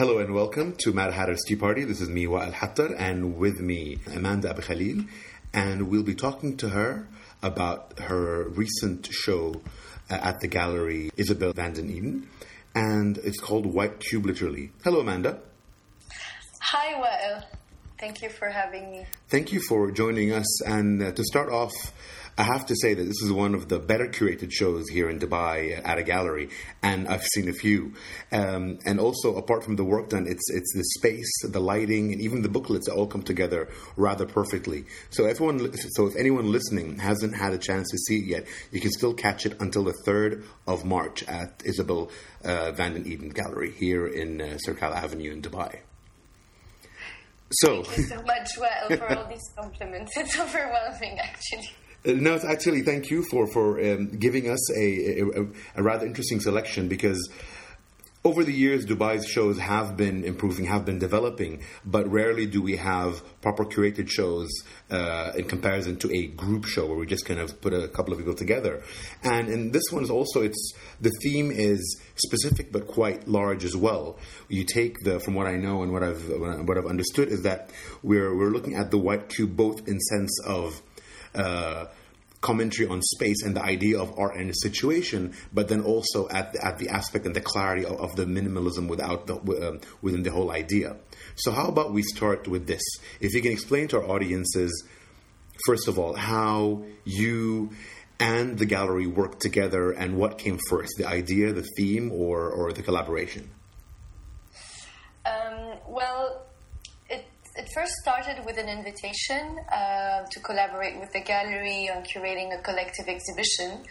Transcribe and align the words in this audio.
Hello 0.00 0.16
and 0.16 0.32
welcome 0.32 0.74
to 0.78 0.94
Mad 0.94 1.12
Hatter's 1.12 1.42
Tea 1.46 1.56
Party. 1.56 1.84
This 1.84 2.00
is 2.00 2.08
me, 2.08 2.24
Wael 2.24 2.54
Hattar, 2.54 2.98
and 2.98 3.36
with 3.36 3.60
me, 3.60 3.98
Amanda 4.06 4.48
Abi 4.48 4.62
Khalil. 4.62 5.04
And 5.52 5.90
we'll 5.90 6.02
be 6.02 6.14
talking 6.14 6.56
to 6.56 6.70
her 6.70 7.06
about 7.42 7.98
her 7.98 8.48
recent 8.48 9.06
show 9.12 9.60
uh, 10.08 10.14
at 10.14 10.40
the 10.40 10.48
gallery 10.48 11.10
Isabelle 11.18 11.52
van 11.52 11.74
den 11.74 11.90
Eynde. 11.90 12.26
And 12.74 13.18
it's 13.18 13.38
called 13.38 13.66
White 13.66 14.00
Cube, 14.00 14.24
literally. 14.24 14.72
Hello, 14.82 15.00
Amanda. 15.00 15.38
Hi, 16.60 16.94
Wael. 16.94 17.44
Thank 17.98 18.22
you 18.22 18.30
for 18.30 18.48
having 18.48 18.90
me. 18.90 19.04
Thank 19.28 19.52
you 19.52 19.60
for 19.60 19.90
joining 19.90 20.32
us. 20.32 20.62
And 20.62 21.02
uh, 21.02 21.12
to 21.12 21.22
start 21.24 21.50
off, 21.50 21.74
I 22.40 22.44
have 22.44 22.64
to 22.66 22.74
say 22.74 22.94
that 22.94 23.04
this 23.04 23.20
is 23.20 23.30
one 23.30 23.54
of 23.54 23.68
the 23.68 23.78
better 23.78 24.06
curated 24.06 24.50
shows 24.50 24.88
here 24.88 25.10
in 25.10 25.18
Dubai 25.18 25.78
at 25.84 25.98
a 25.98 26.02
gallery, 26.02 26.48
and 26.82 27.06
I've 27.06 27.22
seen 27.22 27.50
a 27.50 27.52
few. 27.52 27.92
Um, 28.32 28.78
and 28.86 28.98
also, 28.98 29.36
apart 29.36 29.62
from 29.62 29.76
the 29.76 29.84
work 29.84 30.08
done, 30.08 30.26
it's 30.26 30.48
it's 30.50 30.72
the 30.74 30.84
space, 30.98 31.30
the 31.44 31.60
lighting, 31.60 32.12
and 32.12 32.20
even 32.22 32.40
the 32.40 32.48
booklets 32.48 32.88
all 32.88 33.06
come 33.06 33.22
together 33.22 33.68
rather 33.94 34.24
perfectly. 34.24 34.86
So 35.10 35.26
everyone, 35.26 35.70
so 35.90 36.06
if 36.06 36.16
anyone 36.16 36.50
listening 36.50 36.98
hasn't 36.98 37.36
had 37.36 37.52
a 37.52 37.58
chance 37.58 37.90
to 37.90 37.98
see 37.98 38.20
it 38.20 38.24
yet, 38.24 38.46
you 38.72 38.80
can 38.80 38.90
still 38.90 39.12
catch 39.12 39.44
it 39.44 39.60
until 39.60 39.84
the 39.84 39.92
third 40.06 40.42
of 40.66 40.82
March 40.82 41.22
at 41.24 41.60
Isabelle 41.66 42.10
uh, 42.42 42.72
Van 42.72 42.94
den 42.94 43.04
Eynde 43.04 43.34
Gallery 43.34 43.72
here 43.72 44.06
in 44.06 44.40
uh, 44.40 44.56
Avenue 44.80 45.32
in 45.32 45.42
Dubai. 45.42 45.80
So, 47.52 47.82
thank 47.82 47.98
you 47.98 48.04
so 48.04 48.22
much, 48.22 48.48
Wael, 48.56 48.96
for 48.96 49.18
all 49.18 49.28
these 49.28 49.52
compliments. 49.58 50.12
It's 50.16 50.38
overwhelming, 50.38 51.18
actually. 51.18 51.68
Uh, 52.06 52.12
no, 52.12 52.38
actually 52.48 52.80
thank 52.80 53.10
you 53.10 53.22
for 53.22 53.46
for 53.46 53.78
um, 53.78 54.08
giving 54.18 54.48
us 54.48 54.70
a, 54.74 55.20
a, 55.20 55.46
a, 55.76 55.82
rather 55.82 56.06
interesting 56.06 56.40
selection 56.40 56.88
because 56.88 57.28
over 58.24 58.44
the 58.44 58.52
years 58.52 58.84
Dubai's 58.84 59.26
shows 59.26 59.58
have 59.58 59.96
been 59.96 60.24
improving, 60.24 60.66
have 60.66 60.84
been 60.84 60.98
developing, 60.98 61.62
but 61.84 62.10
rarely 62.10 62.44
do 62.46 62.60
we 62.60 62.76
have 62.76 63.22
proper 63.40 63.64
curated 63.64 64.10
shows 64.10 64.48
uh, 64.90 65.32
in 65.36 65.44
comparison 65.44 65.96
to 65.98 66.14
a 66.14 66.26
group 66.26 66.66
show 66.66 66.86
where 66.86 66.96
we 66.96 67.06
just 67.06 67.24
kind 67.24 67.40
of 67.40 67.60
put 67.62 67.72
a 67.72 67.88
couple 67.88 68.12
of 68.12 68.18
people 68.18 68.34
together. 68.34 68.82
And 69.22 69.48
in 69.48 69.70
this 69.70 69.84
one 69.90 70.02
is 70.02 70.10
also 70.10 70.42
it's 70.42 70.74
the 71.00 71.10
theme 71.22 71.50
is 71.50 72.00
specific 72.16 72.72
but 72.72 72.86
quite 72.86 73.26
large 73.26 73.64
as 73.64 73.76
well. 73.76 74.18
You 74.48 74.64
take 74.64 75.00
the 75.00 75.20
from 75.20 75.34
what 75.34 75.46
I 75.46 75.56
know 75.56 75.82
and 75.82 75.92
what 75.92 76.02
I've 76.02 76.28
what 76.28 76.76
I've 76.76 76.86
understood 76.86 77.28
is 77.28 77.42
that 77.42 77.70
we're 78.02 78.34
we're 78.36 78.50
looking 78.50 78.74
at 78.74 78.90
the 78.90 78.98
white 78.98 79.28
cube 79.28 79.56
both 79.56 79.86
in 79.88 79.98
sense 79.98 80.40
of 80.46 80.82
uh, 81.34 81.86
commentary 82.40 82.88
on 82.88 83.02
space 83.02 83.42
and 83.42 83.54
the 83.54 83.62
idea 83.62 84.00
of 84.00 84.18
art 84.18 84.36
and 84.36 84.50
a 84.50 84.54
situation, 84.54 85.34
but 85.52 85.68
then 85.68 85.82
also 85.82 86.28
at 86.30 86.52
the, 86.52 86.64
at 86.64 86.78
the 86.78 86.88
aspect 86.88 87.26
and 87.26 87.36
the 87.36 87.40
clarity 87.40 87.84
of, 87.84 88.00
of 88.00 88.16
the 88.16 88.24
minimalism 88.24 88.88
without 88.88 89.26
the, 89.26 89.36
uh, 89.36 89.78
within 90.00 90.22
the 90.22 90.30
whole 90.30 90.50
idea. 90.50 90.96
So, 91.36 91.52
how 91.52 91.68
about 91.68 91.92
we 91.92 92.02
start 92.02 92.48
with 92.48 92.66
this? 92.66 92.82
If 93.20 93.34
you 93.34 93.42
can 93.42 93.52
explain 93.52 93.88
to 93.88 93.98
our 93.98 94.08
audiences, 94.08 94.84
first 95.66 95.88
of 95.88 95.98
all, 95.98 96.14
how 96.14 96.84
you 97.04 97.70
and 98.18 98.58
the 98.58 98.66
gallery 98.66 99.06
work 99.06 99.40
together 99.40 99.92
and 99.92 100.16
what 100.16 100.38
came 100.38 100.58
first, 100.68 100.92
the 100.98 101.06
idea, 101.06 101.52
the 101.52 101.66
theme, 101.76 102.12
or, 102.12 102.50
or 102.50 102.72
the 102.72 102.82
collaboration? 102.82 103.50
Um, 105.24 105.78
well, 105.86 106.39
first 107.74 107.92
started 108.02 108.44
with 108.44 108.58
an 108.58 108.68
invitation 108.68 109.58
uh, 109.72 110.24
to 110.30 110.40
collaborate 110.40 110.98
with 110.98 111.12
the 111.12 111.20
gallery 111.20 111.88
on 111.94 112.02
curating 112.02 112.58
a 112.58 112.62
collective 112.62 113.08
exhibition. 113.08 113.82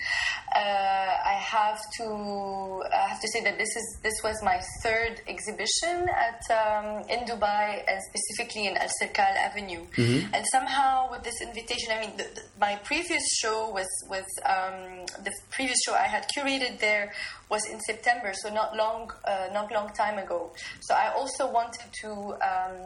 Uh, 0.56 0.60
I 0.60 1.38
have 1.40 1.80
to 1.98 2.84
I 2.94 3.08
have 3.08 3.22
to 3.22 3.28
say 3.34 3.44
that 3.44 3.58
this 3.58 3.70
is 3.76 4.00
this 4.04 4.18
was 4.24 4.36
my 4.44 4.60
third 4.84 5.22
exhibition 5.28 6.10
at 6.10 6.42
um, 6.60 7.04
in 7.10 7.20
Dubai 7.26 7.84
and 7.88 8.00
specifically 8.10 8.68
in 8.68 8.78
Al 8.78 8.90
Sirkal 9.02 9.36
Avenue. 9.48 9.86
Mm-hmm. 9.96 10.34
And 10.34 10.46
somehow 10.52 11.12
with 11.12 11.24
this 11.24 11.42
invitation, 11.42 11.90
I 11.92 12.00
mean, 12.02 12.18
the, 12.18 12.28
the, 12.36 12.42
my 12.60 12.76
previous 12.84 13.24
show 13.42 13.70
was 13.70 13.90
was 14.10 14.26
um, 14.46 15.06
the 15.24 15.32
previous 15.52 15.80
show 15.86 15.94
I 15.94 16.08
had 16.08 16.26
curated 16.36 16.80
there 16.80 17.14
was 17.50 17.66
in 17.66 17.80
September, 17.82 18.32
so 18.34 18.54
not 18.54 18.76
long, 18.76 19.12
uh, 19.26 19.48
not 19.52 19.72
long 19.72 19.90
time 19.94 20.18
ago. 20.20 20.52
So 20.82 20.94
I 20.94 21.12
also 21.14 21.52
wanted 21.52 21.88
to 22.02 22.12
um, 22.50 22.78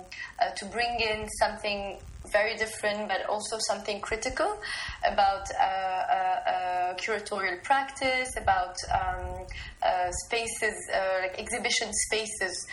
uh, 0.41 0.49
to 0.55 0.65
bring 0.67 0.82
in 0.99 1.27
something 1.39 1.99
very 2.31 2.55
different, 2.55 3.07
but 3.07 3.25
also 3.27 3.57
something 3.67 3.99
critical 4.01 4.57
about 5.05 5.45
uh, 5.51 5.63
uh, 5.63 6.51
uh 6.53 6.93
curatorial 6.95 7.61
practice, 7.63 8.29
about 8.37 8.75
um, 8.91 9.45
uh, 9.83 10.09
spaces, 10.25 10.75
like 11.21 11.37
exhibition 11.39 11.89
spaces 12.07 12.67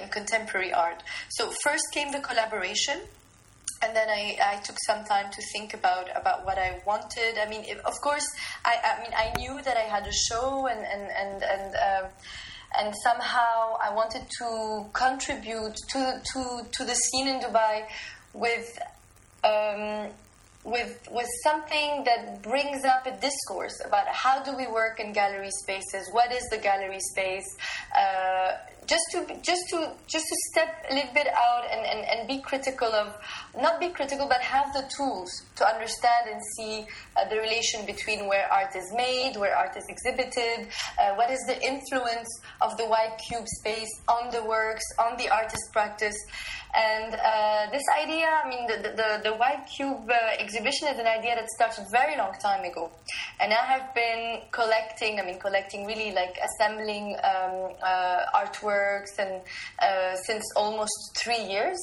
in 0.00 0.08
contemporary 0.08 0.72
art. 0.72 1.02
So 1.30 1.52
first 1.62 1.84
came 1.92 2.10
the 2.12 2.20
collaboration 2.20 3.00
and 3.82 3.94
then 3.94 4.08
I, 4.08 4.38
I 4.52 4.56
took 4.62 4.76
some 4.86 5.04
time 5.04 5.30
to 5.30 5.42
think 5.52 5.74
about 5.74 6.08
about 6.16 6.46
what 6.46 6.58
I 6.58 6.80
wanted. 6.86 7.38
I 7.38 7.48
mean, 7.48 7.64
of 7.84 7.94
course, 8.02 8.26
I, 8.64 8.74
I 8.90 9.02
mean, 9.02 9.12
I 9.14 9.32
knew 9.36 9.60
that 9.62 9.76
I 9.76 9.86
had 9.94 10.06
a 10.06 10.12
show, 10.12 10.66
and 10.66 10.80
and 10.80 11.10
and 11.10 11.42
and. 11.42 11.74
Uh, 11.74 12.08
and 12.78 12.94
somehow 13.02 13.76
I 13.82 13.92
wanted 13.94 14.22
to 14.38 14.86
contribute 14.92 15.76
to, 15.90 16.22
to, 16.32 16.60
to 16.70 16.84
the 16.84 16.94
scene 16.94 17.28
in 17.28 17.40
Dubai 17.40 17.84
with 18.32 18.78
um, 19.44 20.10
with 20.64 21.06
with 21.10 21.28
something 21.42 22.04
that 22.04 22.42
brings 22.42 22.84
up 22.84 23.06
a 23.06 23.14
discourse 23.20 23.80
about 23.84 24.08
how 24.08 24.42
do 24.42 24.56
we 24.56 24.66
work 24.66 24.98
in 24.98 25.12
gallery 25.12 25.50
spaces? 25.62 26.08
What 26.12 26.32
is 26.32 26.42
the 26.48 26.56
gallery 26.56 27.00
space? 27.00 27.44
Uh, 27.94 28.52
just 28.86 29.04
to 29.12 29.26
just 29.42 29.62
to 29.70 29.92
just 30.06 30.24
to 30.24 30.36
step 30.50 30.84
a 30.90 30.94
little 30.94 31.14
bit 31.14 31.26
out 31.28 31.64
and, 31.70 31.84
and, 31.86 32.06
and 32.06 32.28
be 32.28 32.40
critical 32.40 32.88
of 32.88 33.14
not 33.60 33.80
be 33.80 33.88
critical 33.88 34.26
but 34.28 34.40
have 34.40 34.72
the 34.72 34.84
tools 34.96 35.30
to 35.56 35.66
understand 35.66 36.28
and 36.30 36.40
see 36.56 36.86
uh, 37.16 37.28
the 37.28 37.36
relation 37.36 37.86
between 37.86 38.26
where 38.26 38.50
art 38.52 38.74
is 38.76 38.92
made 38.96 39.36
where 39.36 39.56
art 39.56 39.76
is 39.76 39.84
exhibited 39.88 40.68
uh, 40.98 41.14
what 41.14 41.30
is 41.30 41.40
the 41.46 41.60
influence 41.62 42.28
of 42.60 42.76
the 42.76 42.84
white 42.84 43.16
cube 43.28 43.46
space 43.60 43.90
on 44.08 44.30
the 44.30 44.42
works 44.44 44.84
on 44.98 45.16
the 45.16 45.28
artist 45.28 45.64
practice 45.72 46.16
and 46.74 47.14
uh, 47.14 47.70
this 47.70 47.84
idea, 48.02 48.26
I 48.26 48.48
mean, 48.48 48.66
the, 48.66 48.76
the, 48.82 49.30
the 49.30 49.36
White 49.36 49.64
Cube 49.76 50.10
uh, 50.10 50.42
exhibition 50.42 50.88
is 50.88 50.98
an 50.98 51.06
idea 51.06 51.36
that 51.36 51.48
started 51.50 51.86
very 51.92 52.16
long 52.16 52.32
time 52.42 52.64
ago. 52.64 52.90
And 53.38 53.52
I 53.52 53.64
have 53.64 53.94
been 53.94 54.40
collecting, 54.50 55.20
I 55.20 55.24
mean, 55.24 55.38
collecting 55.38 55.86
really 55.86 56.10
like 56.10 56.36
assembling 56.42 57.16
um, 57.22 57.74
uh, 57.80 58.26
and 59.18 59.42
uh, 59.80 60.16
since 60.26 60.44
almost 60.56 60.92
three 61.16 61.42
years. 61.44 61.78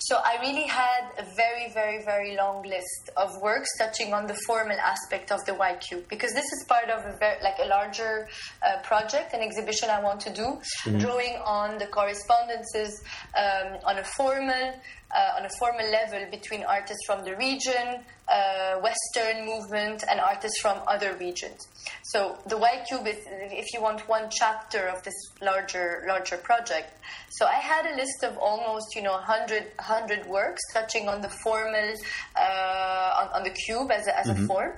So 0.00 0.16
I 0.16 0.38
really 0.40 0.66
had 0.66 1.04
a 1.18 1.24
very, 1.36 1.72
very, 1.72 2.04
very 2.04 2.36
long 2.36 2.62
list 2.62 3.10
of 3.16 3.30
works 3.40 3.70
touching 3.78 4.12
on 4.12 4.26
the 4.26 4.36
formal 4.46 4.78
aspect 4.78 5.32
of 5.32 5.44
the 5.46 5.54
white 5.54 5.80
cube 5.80 6.04
because 6.08 6.32
this 6.32 6.44
is 6.44 6.64
part 6.68 6.88
of 6.90 7.04
a 7.04 7.16
very, 7.18 7.42
like 7.42 7.58
a 7.62 7.66
larger 7.66 8.28
uh, 8.62 8.80
project, 8.82 9.34
an 9.34 9.40
exhibition 9.40 9.88
I 9.90 10.02
want 10.02 10.20
to 10.20 10.30
do, 10.30 10.42
mm-hmm. 10.42 10.98
drawing 10.98 11.36
on 11.44 11.78
the 11.78 11.86
correspondences 11.86 13.02
um, 13.36 13.78
on 13.84 13.98
a 13.98 14.04
formal, 14.04 14.74
uh, 15.14 15.38
on 15.38 15.44
a 15.46 15.50
formal 15.58 15.88
level 15.90 16.26
between 16.30 16.64
artists 16.64 17.04
from 17.06 17.24
the 17.24 17.36
region, 17.36 18.04
uh, 18.28 18.80
Western 18.80 19.46
movement, 19.46 20.04
and 20.10 20.20
artists 20.20 20.60
from 20.60 20.80
other 20.86 21.16
regions. 21.16 21.68
So 22.04 22.38
the 22.46 22.56
White 22.56 22.86
Cube 22.88 23.06
is, 23.06 23.18
if 23.26 23.72
you 23.72 23.82
want, 23.82 24.08
one 24.08 24.28
chapter 24.30 24.88
of 24.88 25.02
this 25.02 25.14
larger 25.42 26.04
larger 26.06 26.36
project. 26.38 26.92
So 27.30 27.46
I 27.46 27.54
had 27.54 27.86
a 27.86 27.96
list 27.96 28.22
of 28.22 28.38
almost, 28.38 28.94
you 28.94 29.02
know, 29.02 29.12
100, 29.12 29.64
100 29.76 30.26
works 30.26 30.62
touching 30.72 31.08
on 31.08 31.20
the 31.20 31.28
formal, 31.28 31.94
uh, 32.36 33.20
on, 33.20 33.28
on, 33.34 33.42
the 33.44 33.50
cube 33.50 33.90
as 33.90 34.06
a, 34.06 34.18
as 34.18 34.26
mm-hmm. 34.28 34.44
a 34.44 34.46
form. 34.46 34.72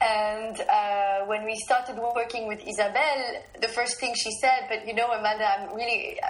And 0.00 0.60
uh, 0.60 1.24
when 1.24 1.44
we 1.44 1.56
started 1.64 1.96
working 1.96 2.46
with 2.46 2.60
Isabelle, 2.66 3.42
the 3.62 3.68
first 3.68 3.98
thing 3.98 4.14
she 4.14 4.30
said, 4.42 4.66
"But 4.68 4.86
you 4.86 4.92
know, 4.92 5.06
Amanda, 5.10 5.48
I'm 5.48 5.74
really, 5.74 6.20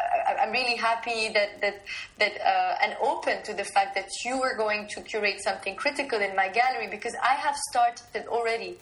I'm 0.41 0.53
really 0.53 0.77
happy 0.77 1.33
that 1.35 1.61
that 1.61 1.83
that 2.21 2.33
uh, 2.41 2.85
and 2.85 2.97
open 3.03 3.43
to 3.43 3.55
the 3.55 3.65
fact 3.65 3.97
that 3.97 4.09
you 4.25 4.39
were 4.39 4.57
going 4.57 4.87
to 4.95 5.01
curate 5.01 5.43
something 5.43 5.75
critical 5.75 6.21
in 6.21 6.37
my 6.37 6.49
gallery 6.49 6.87
because 6.89 7.17
I 7.21 7.35
have 7.35 7.57
started 7.71 8.27
already." 8.29 8.79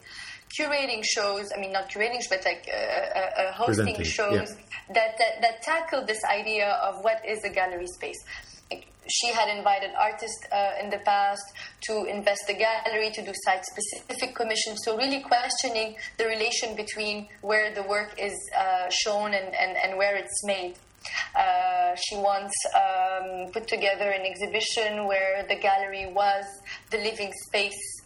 curating 0.55 1.03
shows 1.03 1.51
i 1.55 1.59
mean 1.59 1.71
not 1.71 1.89
curating 1.89 2.21
but 2.29 2.39
like 2.45 2.69
uh, 2.71 2.77
uh, 2.77 3.41
uh 3.41 3.51
hosting 3.53 4.01
shows 4.03 4.31
yeah. 4.51 4.93
that, 4.93 5.17
that, 5.17 5.41
that 5.41 5.61
tackle 5.63 6.05
this 6.05 6.23
idea 6.23 6.69
of 6.83 7.03
what 7.03 7.19
is 7.27 7.43
a 7.43 7.49
gallery 7.49 7.87
space 7.87 8.23
she 9.07 9.31
had 9.31 9.55
invited 9.55 9.91
artists 9.99 10.45
uh, 10.51 10.83
in 10.83 10.89
the 10.89 10.97
past 10.99 11.43
to 11.81 12.05
invest 12.05 12.41
the 12.47 12.53
gallery, 12.53 13.11
to 13.11 13.23
do 13.23 13.31
site 13.45 13.63
specific 13.65 14.35
commissions. 14.35 14.79
So, 14.83 14.97
really 14.97 15.21
questioning 15.21 15.95
the 16.17 16.25
relation 16.25 16.75
between 16.75 17.27
where 17.41 17.73
the 17.73 17.83
work 17.83 18.15
is 18.17 18.33
uh, 18.57 18.89
shown 18.89 19.33
and, 19.33 19.53
and, 19.55 19.77
and 19.77 19.97
where 19.97 20.15
it's 20.15 20.43
made. 20.43 20.75
Uh, 21.37 21.95
she 21.95 22.17
once 22.17 22.53
um, 22.73 23.51
put 23.51 23.67
together 23.67 24.09
an 24.09 24.25
exhibition 24.25 25.05
where 25.05 25.45
the 25.47 25.55
gallery 25.55 26.11
was 26.11 26.45
the 26.89 26.97
living 26.97 27.31
space 27.47 28.01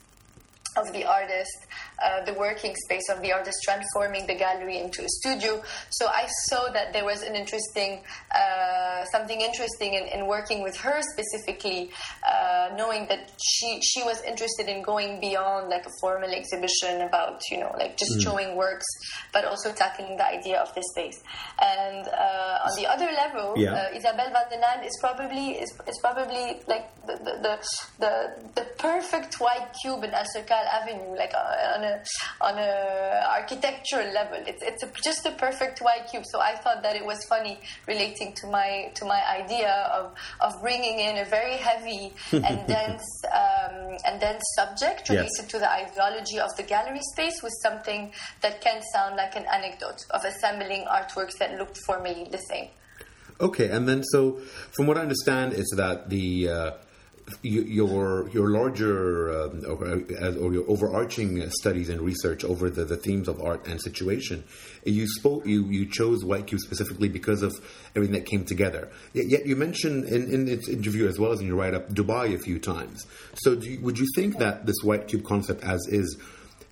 of 0.75 0.91
the 0.93 1.05
artist. 1.05 1.65
Uh, 2.01 2.23
the 2.23 2.33
working 2.33 2.73
space 2.85 3.09
of 3.09 3.21
the 3.21 3.31
artist, 3.31 3.57
transforming 3.63 4.25
the 4.25 4.35
gallery 4.35 4.77
into 4.79 5.03
a 5.03 5.09
studio. 5.19 5.61
So 5.89 6.07
I 6.07 6.27
saw 6.47 6.69
that 6.71 6.93
there 6.93 7.03
was 7.03 7.23
an 7.23 7.35
interesting, 7.35 8.01
uh, 8.31 9.03
something 9.11 9.41
interesting 9.41 9.95
in, 9.95 10.05
in, 10.07 10.27
working 10.27 10.63
with 10.63 10.77
her 10.77 11.01
specifically, 11.01 11.91
uh, 12.25 12.69
knowing 12.77 13.07
that 13.07 13.31
she 13.43 13.81
she 13.81 14.01
was 14.03 14.21
interested 14.23 14.69
in 14.69 14.81
going 14.81 15.19
beyond 15.19 15.69
like 15.69 15.85
a 15.85 15.93
formal 15.99 16.29
exhibition 16.29 17.01
about 17.01 17.41
you 17.51 17.59
know 17.59 17.75
like 17.77 17.97
just 17.97 18.15
mm. 18.17 18.23
showing 18.23 18.55
works, 18.55 18.85
but 19.33 19.43
also 19.43 19.73
tackling 19.73 20.15
the 20.15 20.25
idea 20.25 20.59
of 20.59 20.73
the 20.75 20.83
space. 20.91 21.21
And 21.59 22.07
uh, 22.07 22.65
on 22.67 22.75
the 22.77 22.87
other 22.87 23.09
level, 23.11 23.55
yeah. 23.57 23.73
Uh, 23.73 23.97
Isabelle 23.97 24.31
van 24.31 24.47
den 24.49 24.61
Eynde 24.61 24.87
is 24.87 24.97
probably 25.01 25.59
is, 25.63 25.71
is 25.87 25.99
probably 25.99 26.61
like 26.67 26.87
the 27.07 27.15
the, 27.25 27.33
the 27.43 27.53
the, 27.99 28.13
the 28.55 28.65
perfect 28.77 29.39
white 29.39 29.67
cube 29.81 30.03
in 30.03 30.11
Alserkal 30.11 30.65
Avenue, 30.79 31.15
like 31.17 31.33
on 31.35 31.83
a 31.83 31.88
on 32.41 32.57
a 32.57 33.25
architectural 33.39 34.11
level. 34.13 34.39
It's 34.45 34.63
it's 34.63 34.83
a, 34.83 34.91
just 35.03 35.25
a 35.25 35.31
perfect 35.31 35.79
white 35.79 36.07
cube. 36.09 36.23
So 36.31 36.39
I 36.39 36.55
thought 36.55 36.83
that 36.83 36.95
it 36.95 37.05
was 37.05 37.23
funny 37.25 37.59
relating 37.87 38.33
to 38.33 38.47
my 38.47 38.91
to 38.95 39.05
my 39.05 39.21
idea 39.39 39.71
of 39.93 40.13
of 40.41 40.61
bringing 40.61 40.99
in 40.99 41.17
a 41.17 41.25
very 41.25 41.57
heavy 41.57 42.13
and 42.31 42.67
dense 42.67 43.07
um, 43.33 43.97
and 44.05 44.19
dense 44.19 44.43
subject 44.55 45.09
related 45.09 45.29
yes. 45.37 45.47
to 45.47 45.59
the 45.59 45.71
ideology 45.71 46.39
of 46.39 46.49
the 46.57 46.63
gallery 46.63 47.01
space 47.13 47.41
with 47.43 47.53
something 47.61 48.11
that 48.41 48.61
can 48.61 48.81
sound 48.93 49.15
like 49.15 49.35
an 49.35 49.45
anecdote 49.53 50.05
of 50.11 50.23
assembling 50.25 50.85
artworks 50.85 51.37
that 51.39 51.57
looked 51.57 51.77
formally 51.85 52.27
the 52.31 52.37
same. 52.37 52.69
Okay, 53.41 53.69
and 53.69 53.87
then 53.87 54.03
so 54.03 54.39
from 54.75 54.87
what 54.87 54.97
I 54.97 55.01
understand 55.01 55.53
it's 55.53 55.73
that 55.75 56.09
the 56.09 56.49
uh, 56.49 56.71
your 57.41 58.29
your 58.29 58.49
larger 58.49 59.31
um, 59.31 59.63
or, 59.67 59.85
uh, 59.85 60.35
or, 60.35 60.53
your 60.53 60.69
overarching 60.69 61.49
studies 61.51 61.89
and 61.89 62.01
research 62.01 62.43
over 62.43 62.69
the, 62.69 62.85
the 62.85 62.97
themes 62.97 63.27
of 63.27 63.41
art 63.41 63.67
and 63.67 63.81
situation, 63.81 64.43
you 64.85 65.07
spoke 65.07 65.45
you 65.45 65.65
you 65.65 65.85
chose 65.85 66.23
White 66.23 66.47
Cube 66.47 66.61
specifically 66.61 67.09
because 67.09 67.41
of 67.41 67.53
everything 67.95 68.13
that 68.13 68.25
came 68.25 68.45
together. 68.45 68.89
Yet, 69.13 69.45
you 69.45 69.55
mentioned 69.55 70.05
in, 70.05 70.31
in 70.33 70.47
its 70.47 70.67
interview 70.67 71.07
as 71.07 71.19
well 71.19 71.31
as 71.31 71.41
in 71.41 71.47
your 71.47 71.57
write 71.57 71.73
up 71.73 71.89
Dubai 71.89 72.33
a 72.35 72.39
few 72.39 72.59
times. 72.59 73.05
So 73.35 73.53
you, 73.53 73.79
would 73.81 73.97
you 73.97 74.07
think 74.15 74.37
that 74.39 74.65
this 74.65 74.77
White 74.83 75.07
Cube 75.07 75.23
concept 75.23 75.63
as 75.63 75.79
is 75.89 76.17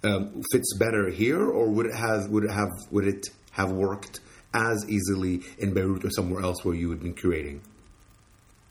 um, 0.03 0.43
fits 0.51 0.75
better 0.77 1.09
here, 1.09 1.43
or 1.43 1.69
would 1.69 1.87
it 1.87 1.95
has 1.95 2.27
would 2.27 2.43
it 2.43 2.51
have 2.51 2.71
would 2.91 3.07
it 3.07 3.27
have 3.51 3.71
worked 3.71 4.19
as 4.53 4.85
easily 4.89 5.41
in 5.57 5.73
Beirut 5.73 6.05
or 6.05 6.09
somewhere 6.09 6.41
else 6.41 6.63
where 6.63 6.75
you 6.75 6.89
had 6.89 7.01
been 7.01 7.13
curating? 7.13 7.59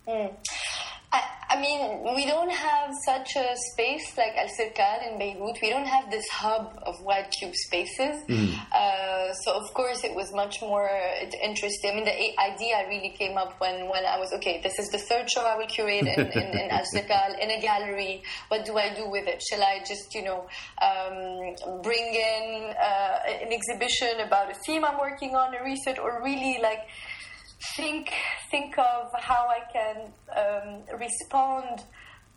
Mm. 0.07 0.33
I 1.57 1.61
mean, 1.61 2.15
we 2.15 2.25
don't 2.27 2.51
have 2.51 2.93
such 3.03 3.35
a 3.35 3.55
space 3.71 4.15
like 4.15 4.35
Alserkal 4.35 5.11
in 5.11 5.17
Beirut. 5.17 5.57
We 5.59 5.71
don't 5.71 5.87
have 5.87 6.11
this 6.11 6.27
hub 6.29 6.77
of 6.85 7.01
white 7.01 7.31
cube 7.31 7.55
spaces. 7.55 8.23
Mm. 8.27 8.53
Uh, 8.71 9.33
so, 9.33 9.53
of 9.53 9.73
course, 9.73 10.03
it 10.03 10.13
was 10.13 10.31
much 10.33 10.61
more 10.61 10.87
interesting. 11.41 11.91
I 11.91 11.95
mean, 11.95 12.05
the 12.05 12.39
idea 12.39 12.85
really 12.87 13.09
came 13.17 13.39
up 13.39 13.59
when, 13.59 13.89
when 13.89 14.05
I 14.05 14.19
was, 14.19 14.31
okay, 14.33 14.61
this 14.61 14.77
is 14.77 14.89
the 14.89 14.99
third 14.99 15.31
show 15.31 15.41
I 15.41 15.57
will 15.57 15.65
curate 15.65 16.05
in, 16.05 16.27
in, 16.27 16.59
in 16.59 16.69
Alserkal 16.69 17.39
in 17.41 17.49
a 17.49 17.59
gallery. 17.59 18.21
What 18.49 18.63
do 18.63 18.77
I 18.77 18.93
do 18.93 19.09
with 19.09 19.27
it? 19.27 19.41
Shall 19.49 19.63
I 19.63 19.79
just, 19.79 20.13
you 20.13 20.25
know, 20.25 20.45
um, 20.79 21.81
bring 21.81 22.13
in 22.13 22.73
uh, 22.79 23.19
an 23.41 23.51
exhibition 23.51 24.19
about 24.19 24.51
a 24.51 24.55
theme 24.63 24.85
I'm 24.85 24.99
working 24.99 25.35
on, 25.35 25.55
a 25.55 25.63
research, 25.63 25.97
or 25.97 26.21
really 26.23 26.59
like 26.61 26.85
think 27.59 28.11
think 28.51 28.77
of 28.77 29.09
how 29.19 29.47
I 29.47 29.61
can 29.71 30.13
um, 30.35 30.99
respond 30.99 31.83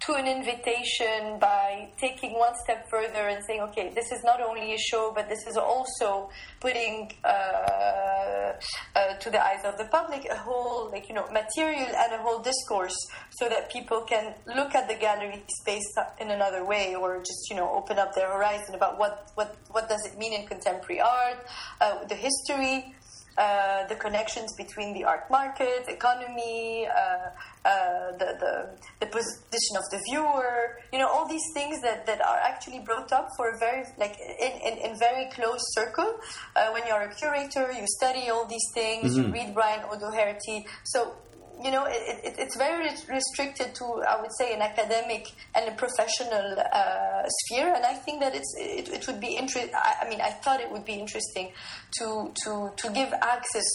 to 0.00 0.14
an 0.14 0.26
invitation 0.26 1.38
by 1.38 1.90
taking 1.99 2.32
one 2.32 2.55
step 2.64 2.88
further 2.88 3.28
and 3.28 3.44
saying, 3.44 3.61
okay, 3.61 3.93
this 3.94 4.11
is 4.11 4.25
not 4.25 4.40
only 4.40 4.72
a 4.72 4.78
show, 4.78 5.12
but 5.14 5.28
this 5.28 5.46
is 5.46 5.58
also 5.58 6.31
putting 6.58 7.12
uh, 7.22 7.28
uh, 7.28 9.14
to 9.20 9.31
the 9.31 9.38
eyes 9.44 9.62
of 9.64 9.76
the 9.76 9.84
public 9.84 10.26
a 10.31 10.37
whole, 10.37 10.90
like 10.90 11.06
you 11.08 11.14
know, 11.14 11.26
material 11.31 11.87
and 11.87 12.14
a 12.14 12.19
whole 12.19 12.40
discourse, 12.40 12.96
so 13.31 13.49
that 13.49 13.70
people 13.70 14.00
can 14.02 14.34
look 14.56 14.75
at 14.75 14.88
the 14.88 14.94
gallery 14.94 15.44
space 15.61 15.94
in 16.19 16.31
another 16.31 16.64
way, 16.64 16.94
or 16.94 17.19
just 17.19 17.50
you 17.50 17.56
know, 17.56 17.70
open 17.70 17.99
up 17.99 18.14
their 18.14 18.32
horizon 18.32 18.75
about 18.75 18.99
what 18.99 19.31
what 19.34 19.56
what 19.70 19.87
does 19.88 20.06
it 20.06 20.16
mean 20.16 20.32
in 20.32 20.46
contemporary 20.46 21.00
art, 21.00 21.46
uh, 21.82 22.05
the 22.06 22.14
history 22.14 22.94
uh, 23.40 23.87
the 23.87 23.94
connections 23.94 24.50
between 24.62 24.92
the 24.92 25.02
art 25.04 25.25
market, 25.31 25.88
economy, 25.88 26.87
uh, 26.87 27.31
uh, 27.64 28.12
the, 28.20 28.28
the, 28.42 28.54
the 29.00 29.06
position 29.06 29.75
of 29.81 29.84
the 29.90 30.00
viewer, 30.10 30.78
you 30.92 30.98
know, 30.98 31.08
all 31.08 31.26
these 31.26 31.48
things 31.54 31.81
that, 31.81 32.04
that 32.04 32.20
are 32.20 32.40
actually 32.50 32.81
brought 32.81 33.10
up 33.12 33.28
for 33.37 33.48
a 33.54 33.58
very, 33.58 33.84
like, 33.96 34.16
in, 34.46 34.52
in, 34.69 34.75
in 34.90 34.98
very 34.98 35.26
close 35.31 35.62
circle. 35.78 36.10
Uh, 36.54 36.69
when 36.75 36.82
you're 36.87 37.00
a 37.10 37.14
curator, 37.14 37.72
you 37.72 37.87
study 37.98 38.28
all 38.28 38.46
these 38.46 38.69
things, 38.75 39.16
mm-hmm. 39.16 39.28
you 39.28 39.32
read 39.32 39.54
Brian 39.54 39.82
O'Doherty. 39.90 40.66
So 40.84 41.14
you 41.62 41.70
know, 41.70 41.84
it, 41.86 42.24
it, 42.24 42.34
it's 42.38 42.56
very 42.56 42.88
restricted 43.08 43.74
to, 43.74 43.84
I 44.08 44.20
would 44.20 44.30
say, 44.38 44.54
an 44.54 44.62
academic 44.62 45.32
and 45.54 45.68
a 45.68 45.72
professional 45.72 46.56
uh, 46.58 47.22
sphere. 47.28 47.74
And 47.74 47.84
I 47.84 47.94
think 47.94 48.20
that 48.20 48.34
it's 48.34 48.54
it, 48.58 48.88
it 48.88 49.06
would 49.06 49.20
be 49.20 49.36
interesting. 49.36 49.74
I, 49.74 50.08
mean, 50.08 50.20
I 50.20 50.30
thought 50.30 50.60
it 50.60 50.70
would 50.70 50.84
be 50.84 50.94
interesting 50.94 51.52
to 51.98 52.32
to 52.44 52.70
to 52.76 52.90
give 52.92 53.12
access 53.12 53.68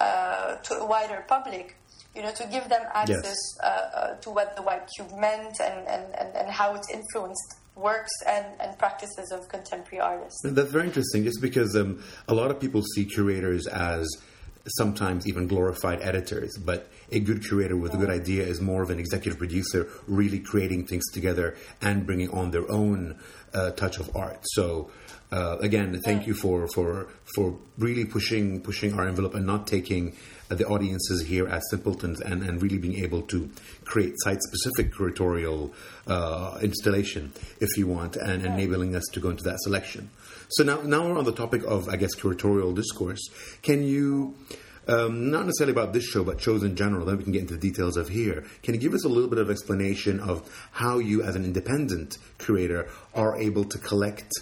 uh, 0.00 0.56
to 0.56 0.74
a 0.74 0.86
wider 0.86 1.24
public. 1.28 1.76
You 2.14 2.22
know, 2.22 2.32
to 2.32 2.46
give 2.46 2.68
them 2.68 2.82
access 2.94 3.22
yes. 3.24 3.58
uh, 3.62 3.66
uh 3.66 4.14
to 4.22 4.30
what 4.30 4.56
the 4.56 4.62
white 4.62 4.88
cube 4.96 5.12
meant 5.16 5.60
and, 5.60 5.86
and, 5.86 6.04
and, 6.18 6.34
and 6.34 6.50
how 6.50 6.74
it 6.74 6.84
influenced 6.92 7.58
works 7.76 8.10
and, 8.26 8.46
and 8.60 8.76
practices 8.78 9.30
of 9.30 9.48
contemporary 9.48 10.00
artists. 10.00 10.40
That's 10.42 10.72
very 10.72 10.86
interesting, 10.86 11.24
just 11.24 11.40
because 11.40 11.76
um, 11.76 12.02
a 12.26 12.34
lot 12.34 12.50
of 12.50 12.58
people 12.58 12.82
see 12.82 13.04
curators 13.04 13.66
as 13.68 14.08
sometimes 14.76 15.26
even 15.26 15.46
glorified 15.46 16.00
editors, 16.02 16.56
but 16.58 16.90
a 17.10 17.20
good 17.20 17.44
curator 17.44 17.76
with 17.76 17.94
a 17.94 17.96
good 17.96 18.10
idea 18.10 18.44
is 18.44 18.60
more 18.60 18.82
of 18.82 18.90
an 18.90 18.98
executive 18.98 19.38
producer, 19.38 19.88
really 20.06 20.38
creating 20.38 20.86
things 20.86 21.04
together 21.12 21.56
and 21.80 22.06
bringing 22.06 22.30
on 22.30 22.50
their 22.50 22.70
own 22.70 23.18
uh, 23.54 23.70
touch 23.72 23.98
of 23.98 24.14
art. 24.16 24.40
So. 24.42 24.90
Uh, 25.30 25.58
again, 25.60 26.00
thank 26.06 26.26
you 26.26 26.32
for, 26.32 26.66
for 26.68 27.06
for 27.34 27.54
really 27.76 28.06
pushing 28.06 28.62
pushing 28.62 28.94
our 28.94 29.06
envelope 29.06 29.34
and 29.34 29.44
not 29.44 29.66
taking 29.66 30.16
the 30.48 30.66
audiences 30.66 31.26
here 31.26 31.46
as 31.46 31.62
simpletons 31.70 32.20
and, 32.20 32.42
and 32.42 32.62
really 32.62 32.78
being 32.78 33.04
able 33.04 33.22
to 33.22 33.50
create 33.84 34.14
site 34.18 34.40
specific 34.40 34.92
curatorial 34.92 35.72
uh, 36.06 36.58
installation 36.62 37.32
if 37.60 37.76
you 37.76 37.86
want 37.86 38.16
and 38.16 38.44
enabling 38.44 38.94
us 38.94 39.04
to 39.12 39.20
go 39.20 39.28
into 39.30 39.44
that 39.44 39.58
selection. 39.60 40.08
So 40.50 40.64
now, 40.64 40.80
now 40.80 41.06
we're 41.06 41.18
on 41.18 41.24
the 41.24 41.32
topic 41.32 41.62
of, 41.64 41.88
I 41.88 41.96
guess, 41.96 42.14
curatorial 42.16 42.74
discourse. 42.74 43.20
Can 43.62 43.82
you, 43.82 44.34
um, 44.86 45.30
not 45.30 45.44
necessarily 45.44 45.72
about 45.72 45.92
this 45.92 46.04
show, 46.04 46.24
but 46.24 46.40
shows 46.40 46.62
in 46.62 46.74
general, 46.74 47.04
then 47.04 47.18
we 47.18 47.24
can 47.24 47.32
get 47.32 47.42
into 47.42 47.54
the 47.54 47.60
details 47.60 47.96
of 47.96 48.08
here. 48.08 48.44
Can 48.62 48.74
you 48.74 48.80
give 48.80 48.94
us 48.94 49.04
a 49.04 49.08
little 49.08 49.28
bit 49.28 49.38
of 49.38 49.50
explanation 49.50 50.20
of 50.20 50.48
how 50.72 50.98
you, 50.98 51.22
as 51.22 51.36
an 51.36 51.44
independent 51.44 52.16
curator, 52.38 52.88
are 53.14 53.36
able 53.36 53.64
to 53.64 53.78
collect 53.78 54.32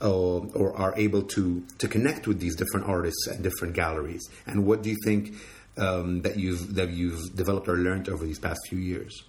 uh, 0.00 0.08
or 0.10 0.76
are 0.76 0.94
able 0.96 1.22
to, 1.22 1.64
to 1.78 1.88
connect 1.88 2.28
with 2.28 2.38
these 2.38 2.54
different 2.54 2.86
artists 2.86 3.26
and 3.26 3.42
different 3.42 3.74
galleries? 3.74 4.28
And 4.46 4.64
what 4.64 4.82
do 4.82 4.90
you 4.90 4.96
think 5.04 5.34
um, 5.76 6.22
that 6.22 6.38
you've 6.38 6.74
that 6.74 6.90
you've 6.90 7.34
developed 7.34 7.68
or 7.68 7.76
learned 7.76 8.08
over 8.08 8.24
these 8.24 8.38
past 8.38 8.60
few 8.68 8.78
years? 8.78 9.24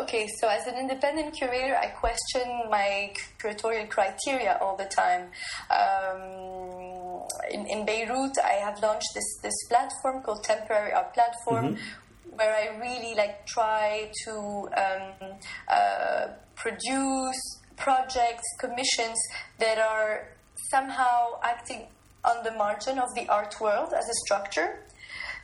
Okay, 0.00 0.26
so 0.40 0.48
as 0.48 0.66
an 0.66 0.76
independent 0.76 1.34
curator, 1.34 1.76
I 1.76 1.86
question 1.86 2.42
my 2.70 3.12
curatorial 3.38 3.88
criteria 3.88 4.58
all 4.60 4.76
the 4.76 4.86
time. 4.86 5.30
Um, 5.70 7.22
in, 7.50 7.66
in, 7.66 7.86
Beirut, 7.86 8.36
I 8.44 8.54
have 8.54 8.80
launched 8.82 9.08
this, 9.14 9.38
this 9.42 9.54
platform 9.68 10.22
called 10.22 10.44
Temporary 10.44 10.92
Art 10.92 11.14
Platform. 11.14 11.74
Mm-hmm. 11.74 12.36
Where 12.36 12.52
I 12.52 12.76
really 12.78 13.14
like 13.14 13.46
try 13.46 14.10
to 14.24 14.68
um, 14.76 15.30
uh, 15.68 16.26
produce 16.56 17.60
projects, 17.76 18.42
commissions 18.58 19.16
that 19.58 19.78
are 19.78 20.28
somehow 20.70 21.38
acting 21.44 21.86
on 22.24 22.42
the 22.42 22.52
margin 22.52 22.98
of 22.98 23.14
the 23.14 23.28
art 23.28 23.54
world 23.60 23.92
as 23.92 24.04
a 24.04 24.14
structure. 24.24 24.80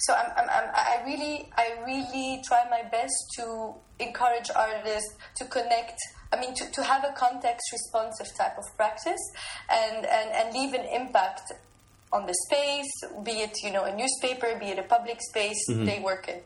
So 0.01 0.15
I'm, 0.15 0.33
I'm, 0.37 0.49
I'm, 0.49 0.71
i 0.75 1.03
really, 1.05 1.51
I 1.57 1.77
really 1.85 2.43
try 2.47 2.65
my 2.71 2.83
best 2.89 3.15
to 3.37 3.75
encourage 3.99 4.51
artists 4.55 5.15
to 5.37 5.45
connect. 5.45 5.99
I 6.33 6.41
mean, 6.41 6.55
to, 6.55 6.71
to 6.71 6.83
have 6.83 7.05
a 7.05 7.13
context 7.13 7.71
responsive 7.73 8.29
type 8.37 8.57
of 8.57 8.65
practice 8.77 9.21
and, 9.71 10.07
and, 10.07 10.31
and 10.31 10.55
leave 10.55 10.75
an 10.75 10.87
impact 10.87 11.53
on 12.13 12.27
the 12.27 12.35
space, 12.47 12.91
be 13.23 13.43
it 13.43 13.57
you 13.63 13.73
know 13.73 13.85
a 13.85 13.95
newspaper, 13.95 14.57
be 14.59 14.67
it 14.67 14.79
a 14.79 14.83
public 14.83 15.19
space 15.21 15.63
mm-hmm. 15.69 15.85
they 15.85 16.01
work 16.01 16.29
in. 16.29 16.41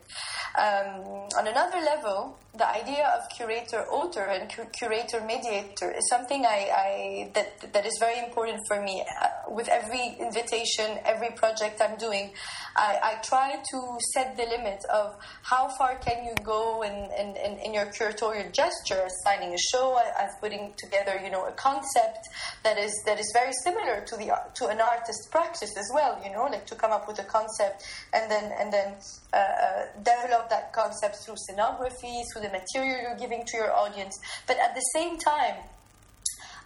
Um, 0.57 1.27
on 1.37 1.47
another 1.47 1.79
level, 1.81 2.37
the 2.57 2.67
idea 2.69 3.11
of 3.17 3.27
curator 3.35 3.85
author 3.89 4.21
and 4.21 4.49
cu- 4.49 4.69
curator 4.77 5.19
mediator 5.21 5.91
is 5.91 6.07
something 6.09 6.45
I, 6.45 6.69
I, 6.71 7.31
that 7.33 7.73
that 7.73 7.85
is 7.85 7.97
very 7.99 8.19
important 8.19 8.61
for 8.67 8.81
me. 8.81 9.03
Uh, 9.21 9.27
with 9.49 9.67
every 9.67 10.15
invitation, 10.19 10.99
every 11.03 11.31
project 11.35 11.81
I'm 11.81 11.97
doing, 11.97 12.31
I, 12.75 12.99
I, 13.03 13.21
try 13.21 13.57
to 13.71 13.97
set 14.13 14.37
the 14.37 14.43
limit 14.43 14.83
of 14.93 15.15
how 15.43 15.69
far 15.77 15.95
can 15.97 16.23
you 16.25 16.33
go 16.43 16.81
in, 16.83 16.93
in, 17.19 17.35
in, 17.37 17.59
in 17.59 17.73
your 17.73 17.85
curatorial 17.87 18.51
gesture, 18.53 19.07
signing 19.23 19.53
a 19.53 19.57
show, 19.57 19.97
as 20.17 20.31
putting 20.39 20.73
together 20.77 21.19
you 21.23 21.31
know 21.31 21.45
a 21.45 21.51
concept 21.53 22.29
that 22.63 22.77
is 22.77 22.93
that 23.05 23.19
is 23.19 23.29
very 23.33 23.53
similar 23.63 24.05
to 24.07 24.15
the 24.15 24.31
to 24.55 24.67
an 24.67 24.79
artist's 24.79 25.27
practice 25.27 25.54
as 25.63 25.89
well. 25.93 26.19
You 26.23 26.31
know, 26.31 26.43
like 26.43 26.65
to 26.67 26.75
come 26.75 26.91
up 26.91 27.07
with 27.07 27.19
a 27.19 27.23
concept 27.23 27.83
and 28.13 28.29
then 28.29 28.51
and 28.59 28.71
then 28.71 28.95
uh, 29.33 29.37
uh, 29.37 29.85
develop 29.97 30.49
that 30.49 30.73
concept 30.73 31.17
through 31.17 31.35
scenography, 31.49 32.23
through 32.31 32.43
the 32.43 32.49
material 32.49 33.01
you're 33.01 33.17
giving 33.17 33.45
to 33.45 33.57
your 33.57 33.73
audience. 33.73 34.19
But 34.47 34.57
at 34.59 34.75
the 34.75 34.85
same 34.93 35.17
time, 35.17 35.55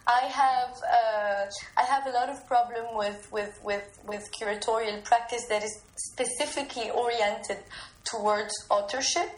I 0.06 0.22
have 0.26 0.72
uh, 0.82 1.46
I 1.76 1.82
have 1.84 2.06
a 2.06 2.10
lot 2.10 2.28
of 2.28 2.46
problem 2.46 2.96
with, 2.96 3.28
with, 3.30 3.60
with, 3.62 3.98
with 4.06 4.28
curatorial 4.32 5.04
practice 5.04 5.46
that 5.48 5.62
is 5.62 5.80
specifically 5.96 6.90
oriented 6.90 7.58
towards 8.04 8.52
authorship 8.70 9.30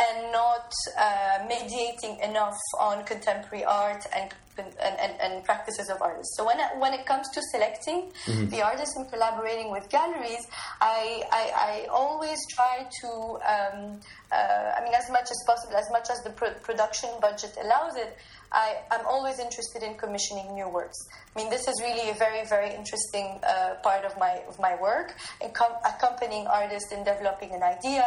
and 0.00 0.32
not 0.32 0.72
uh, 0.98 1.44
mediating 1.48 2.18
enough 2.22 2.56
on 2.78 3.04
contemporary 3.04 3.64
art 3.64 4.04
and 4.16 4.30
and, 4.58 4.98
and, 5.00 5.20
and, 5.20 5.44
practices 5.44 5.88
of 5.88 6.00
artists. 6.02 6.36
So 6.36 6.44
when, 6.44 6.58
when 6.78 6.92
it 6.92 7.06
comes 7.06 7.28
to 7.30 7.40
selecting 7.52 8.10
mm-hmm. 8.26 8.48
the 8.48 8.62
artists 8.62 8.96
and 8.96 9.10
collaborating 9.10 9.70
with 9.70 9.88
galleries, 9.88 10.46
I, 10.80 11.22
I, 11.32 11.52
I 11.56 11.86
always 11.90 12.38
try 12.50 12.86
to, 13.00 13.08
um, 13.08 14.00
uh, 14.32 14.72
I 14.76 14.84
mean, 14.84 14.94
as 14.94 15.10
much 15.10 15.30
as 15.30 15.38
possible, 15.46 15.76
as 15.76 15.88
much 15.90 16.10
as 16.10 16.22
the 16.22 16.30
production 16.62 17.10
budget 17.20 17.56
allows 17.62 17.96
it, 17.96 18.16
I, 18.52 18.76
am 18.90 19.06
always 19.06 19.38
interested 19.38 19.82
in 19.82 19.94
commissioning 19.96 20.54
new 20.54 20.68
works. 20.68 20.96
I 21.34 21.40
mean, 21.40 21.50
this 21.50 21.68
is 21.68 21.80
really 21.82 22.10
a 22.10 22.14
very, 22.14 22.46
very 22.46 22.74
interesting 22.74 23.40
uh, 23.46 23.74
part 23.82 24.04
of 24.04 24.16
my 24.18 24.40
of 24.48 24.58
my 24.58 24.74
work, 24.80 25.14
com- 25.52 25.76
accompanying 25.84 26.46
artists 26.46 26.90
in 26.92 27.04
developing 27.04 27.52
an 27.52 27.62
idea, 27.62 28.06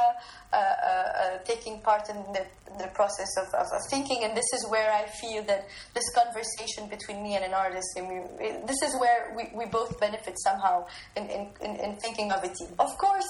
uh, 0.51 0.55
uh, 0.55 0.57
uh, 0.57 1.37
taking 1.45 1.81
part 1.81 2.09
in 2.09 2.17
the, 2.33 2.45
the 2.77 2.87
process 2.93 3.29
of, 3.37 3.53
of, 3.53 3.67
of, 3.71 3.81
thinking, 3.89 4.23
and 4.23 4.35
this 4.35 4.51
is 4.53 4.67
where 4.69 4.91
I 4.91 5.05
feel 5.05 5.43
that 5.43 5.67
this 5.93 6.09
conversation 6.15 6.40
between 6.89 7.23
me 7.23 7.35
and 7.35 7.45
an 7.45 7.53
artist, 7.53 7.87
and 7.95 8.67
this 8.67 8.81
is 8.81 8.95
where 8.99 9.33
we, 9.35 9.49
we 9.55 9.65
both 9.65 9.99
benefit 9.99 10.35
somehow 10.39 10.85
in, 11.15 11.29
in, 11.29 11.75
in 11.75 11.95
thinking 11.97 12.31
of 12.31 12.43
a 12.43 12.47
team. 12.47 12.69
Of 12.79 12.97
course, 12.97 13.27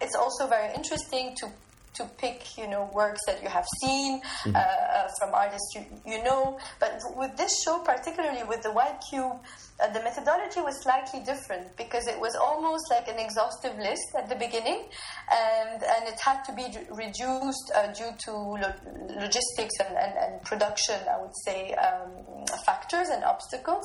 it's 0.00 0.14
also 0.14 0.46
very 0.46 0.74
interesting 0.74 1.34
to 1.40 1.48
to 1.94 2.04
pick, 2.18 2.56
you 2.56 2.68
know, 2.68 2.88
works 2.94 3.20
that 3.26 3.42
you 3.42 3.48
have 3.48 3.66
seen 3.82 4.20
mm-hmm. 4.20 4.54
uh, 4.54 4.58
uh, 4.58 5.08
from 5.18 5.34
artists 5.34 5.74
you, 5.74 5.84
you 6.06 6.22
know. 6.22 6.58
But 6.78 7.00
with 7.16 7.36
this 7.36 7.62
show, 7.62 7.80
particularly 7.80 8.42
with 8.44 8.62
the 8.62 8.72
White 8.72 9.00
Cube, 9.10 9.38
uh, 9.82 9.92
the 9.92 10.02
methodology 10.02 10.60
was 10.60 10.80
slightly 10.82 11.20
different 11.20 11.76
because 11.76 12.06
it 12.06 12.18
was 12.20 12.34
almost 12.36 12.84
like 12.90 13.08
an 13.08 13.18
exhaustive 13.18 13.76
list 13.78 14.06
at 14.16 14.28
the 14.28 14.36
beginning, 14.36 14.84
and 15.30 15.82
and 15.82 16.08
it 16.08 16.18
had 16.20 16.42
to 16.44 16.52
be 16.52 16.66
reduced 16.92 17.72
uh, 17.74 17.92
due 17.92 18.12
to 18.24 18.32
lo- 18.32 18.80
logistics 19.18 19.74
and, 19.84 19.96
and, 19.96 20.14
and, 20.16 20.42
production, 20.42 20.96
I 21.10 21.20
would 21.20 21.36
say, 21.44 21.74
um, 21.74 22.46
factors 22.66 23.08
and 23.08 23.24
obstacles. 23.24 23.84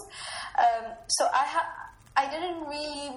Um, 0.60 0.94
so 1.08 1.26
I 1.26 1.46
ha- 1.46 1.74
I 2.16 2.30
didn't 2.30 2.66
really 2.68 3.12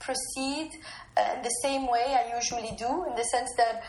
proceed 0.00 0.70
uh, 1.16 1.36
in 1.36 1.42
the 1.42 1.54
same 1.62 1.86
way 1.86 2.04
I 2.08 2.34
usually 2.36 2.76
do, 2.76 3.04
in 3.08 3.14
the 3.14 3.24
sense 3.24 3.50
that 3.56 3.82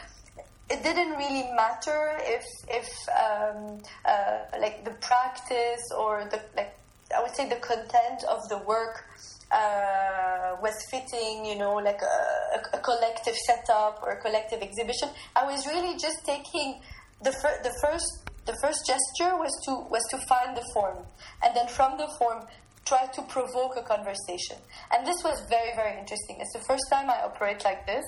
it 0.70 0.82
didn't 0.84 1.12
really 1.18 1.48
matter 1.56 2.18
if 2.22 2.44
if 2.68 2.88
um, 3.10 3.80
uh, 4.06 4.60
like 4.60 4.84
the 4.84 4.92
practice 5.02 5.84
or 5.96 6.28
the 6.32 6.42
like 6.56 6.78
I 7.16 7.22
would 7.22 7.36
say 7.36 7.48
the 7.48 7.58
content 7.58 8.24
of 8.28 8.40
the 8.50 8.58
work 8.66 9.06
uh, 9.52 10.56
was 10.62 10.74
fitting, 10.90 11.46
you 11.46 11.56
know, 11.56 11.76
like 11.76 12.02
a, 12.02 12.78
a, 12.78 12.80
collective 12.80 13.36
setup 13.36 14.02
or 14.02 14.14
a 14.14 14.22
collective 14.22 14.62
exhibition. 14.62 15.10
I 15.36 15.46
was 15.46 15.68
really 15.68 15.98
just 16.00 16.26
taking 16.26 16.82
the 17.22 17.32
fir- 17.32 17.62
the 17.64 17.74
first 17.82 18.08
the 18.46 18.56
first 18.62 18.86
gesture 18.86 19.38
was 19.38 19.54
to 19.66 19.72
was 19.90 20.02
to 20.10 20.18
find 20.28 20.58
the 20.58 20.66
form, 20.74 21.06
and 21.44 21.56
then 21.56 21.68
from 21.68 21.98
the 21.98 22.08
form 22.18 22.46
try 22.86 23.08
to 23.08 23.22
provoke 23.24 23.78
a 23.78 23.82
conversation. 23.82 24.58
And 24.92 25.06
this 25.06 25.24
was 25.24 25.42
very 25.50 25.76
very 25.76 26.00
interesting. 26.00 26.38
It's 26.40 26.54
the 26.54 26.64
first 26.68 26.84
time 26.92 27.10
I 27.10 27.22
operate 27.24 27.64
like 27.64 27.86
this, 27.86 28.06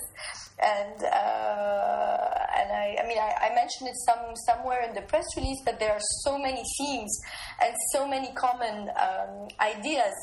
and 0.62 1.02
uh, 1.02 2.28
and 2.58 2.68
I, 2.72 2.96
I 3.02 3.06
mean 3.06 3.18
I, 3.18 3.50
I, 3.50 3.54
mentioned 3.54 3.88
it 3.90 3.96
some 4.06 4.34
somewhere 4.46 4.82
in 4.88 4.94
the 4.94 5.02
press 5.02 5.26
release 5.36 5.60
that 5.66 5.78
there 5.78 5.92
are 5.92 6.04
so 6.24 6.38
many 6.38 6.62
themes 6.78 7.20
and 7.62 7.74
so 7.92 8.06
many 8.06 8.32
common 8.34 8.90
um, 8.96 9.48
ideas 9.60 10.14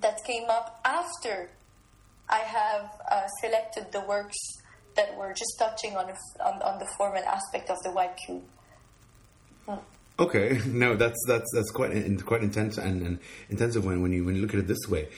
that 0.00 0.24
came 0.24 0.48
up 0.48 0.80
after 0.84 1.50
I 2.28 2.38
have 2.38 2.90
uh, 3.10 3.26
selected 3.42 3.92
the 3.92 4.00
works 4.00 4.38
that 4.96 5.16
were 5.16 5.32
just 5.32 5.58
touching 5.58 5.96
on, 5.96 6.10
on, 6.44 6.62
on 6.62 6.78
the 6.78 6.86
formal 6.96 7.22
aspect 7.24 7.70
of 7.70 7.78
the 7.82 7.90
white 7.90 8.16
cube. 8.24 8.42
Hmm. 9.66 9.78
Okay, 10.20 10.60
no, 10.66 10.96
that's 10.96 11.18
that's 11.26 11.50
that's 11.54 11.70
quite 11.70 11.92
quite 12.26 12.42
intense 12.42 12.76
and, 12.76 13.00
and, 13.02 13.18
intensive 13.48 13.86
when, 13.86 14.02
when 14.02 14.12
you 14.12 14.22
when 14.22 14.36
you 14.36 14.42
look 14.42 14.52
at 14.52 14.60
it 14.60 14.66
this 14.66 14.86
way. 14.86 15.08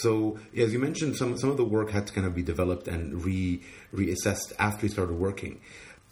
So, 0.00 0.38
as 0.56 0.72
you 0.72 0.80
mentioned, 0.80 1.16
some 1.16 1.38
some 1.38 1.50
of 1.50 1.56
the 1.56 1.64
work 1.64 1.90
had 1.90 2.08
to 2.08 2.12
kind 2.12 2.26
of 2.26 2.34
be 2.34 2.42
developed 2.42 2.88
and 2.88 3.24
re 3.24 3.62
reassessed 3.94 4.52
after 4.58 4.86
you 4.86 4.92
started 4.92 5.14
working. 5.14 5.60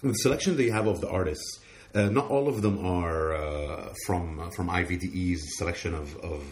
The 0.02 0.12
selection 0.14 0.56
that 0.56 0.62
you 0.62 0.72
have 0.72 0.86
of 0.86 1.00
the 1.00 1.08
artists, 1.10 1.60
uh, 1.96 2.10
not 2.10 2.30
all 2.30 2.48
of 2.48 2.62
them 2.62 2.86
are 2.86 3.34
uh, 3.34 3.94
from 4.06 4.50
from 4.52 4.68
IVDE's 4.68 5.58
selection 5.58 5.92
of 5.92 6.16
of, 6.18 6.42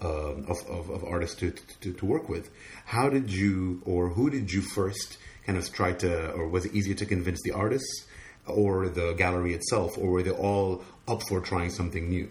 um, 0.00 0.46
of, 0.48 0.58
of, 0.68 0.90
of 0.90 1.04
artists 1.04 1.36
to, 1.36 1.52
to, 1.82 1.92
to 1.92 2.04
work 2.04 2.28
with. 2.28 2.50
How 2.84 3.08
did 3.08 3.30
you 3.30 3.80
or 3.84 4.08
who 4.08 4.28
did 4.28 4.50
you 4.50 4.60
first 4.60 5.18
kind 5.46 5.56
of 5.56 5.72
try 5.72 5.92
to, 5.92 6.32
or 6.32 6.48
was 6.48 6.64
it 6.64 6.74
easier 6.74 6.94
to 6.94 7.06
convince 7.06 7.40
the 7.42 7.52
artists? 7.52 8.06
Or 8.46 8.88
the 8.88 9.14
gallery 9.14 9.54
itself, 9.54 9.96
or 9.98 10.10
were 10.10 10.22
they 10.22 10.30
all 10.30 10.82
up 11.08 11.22
for 11.28 11.40
trying 11.40 11.70
something 11.70 12.08
new? 12.08 12.30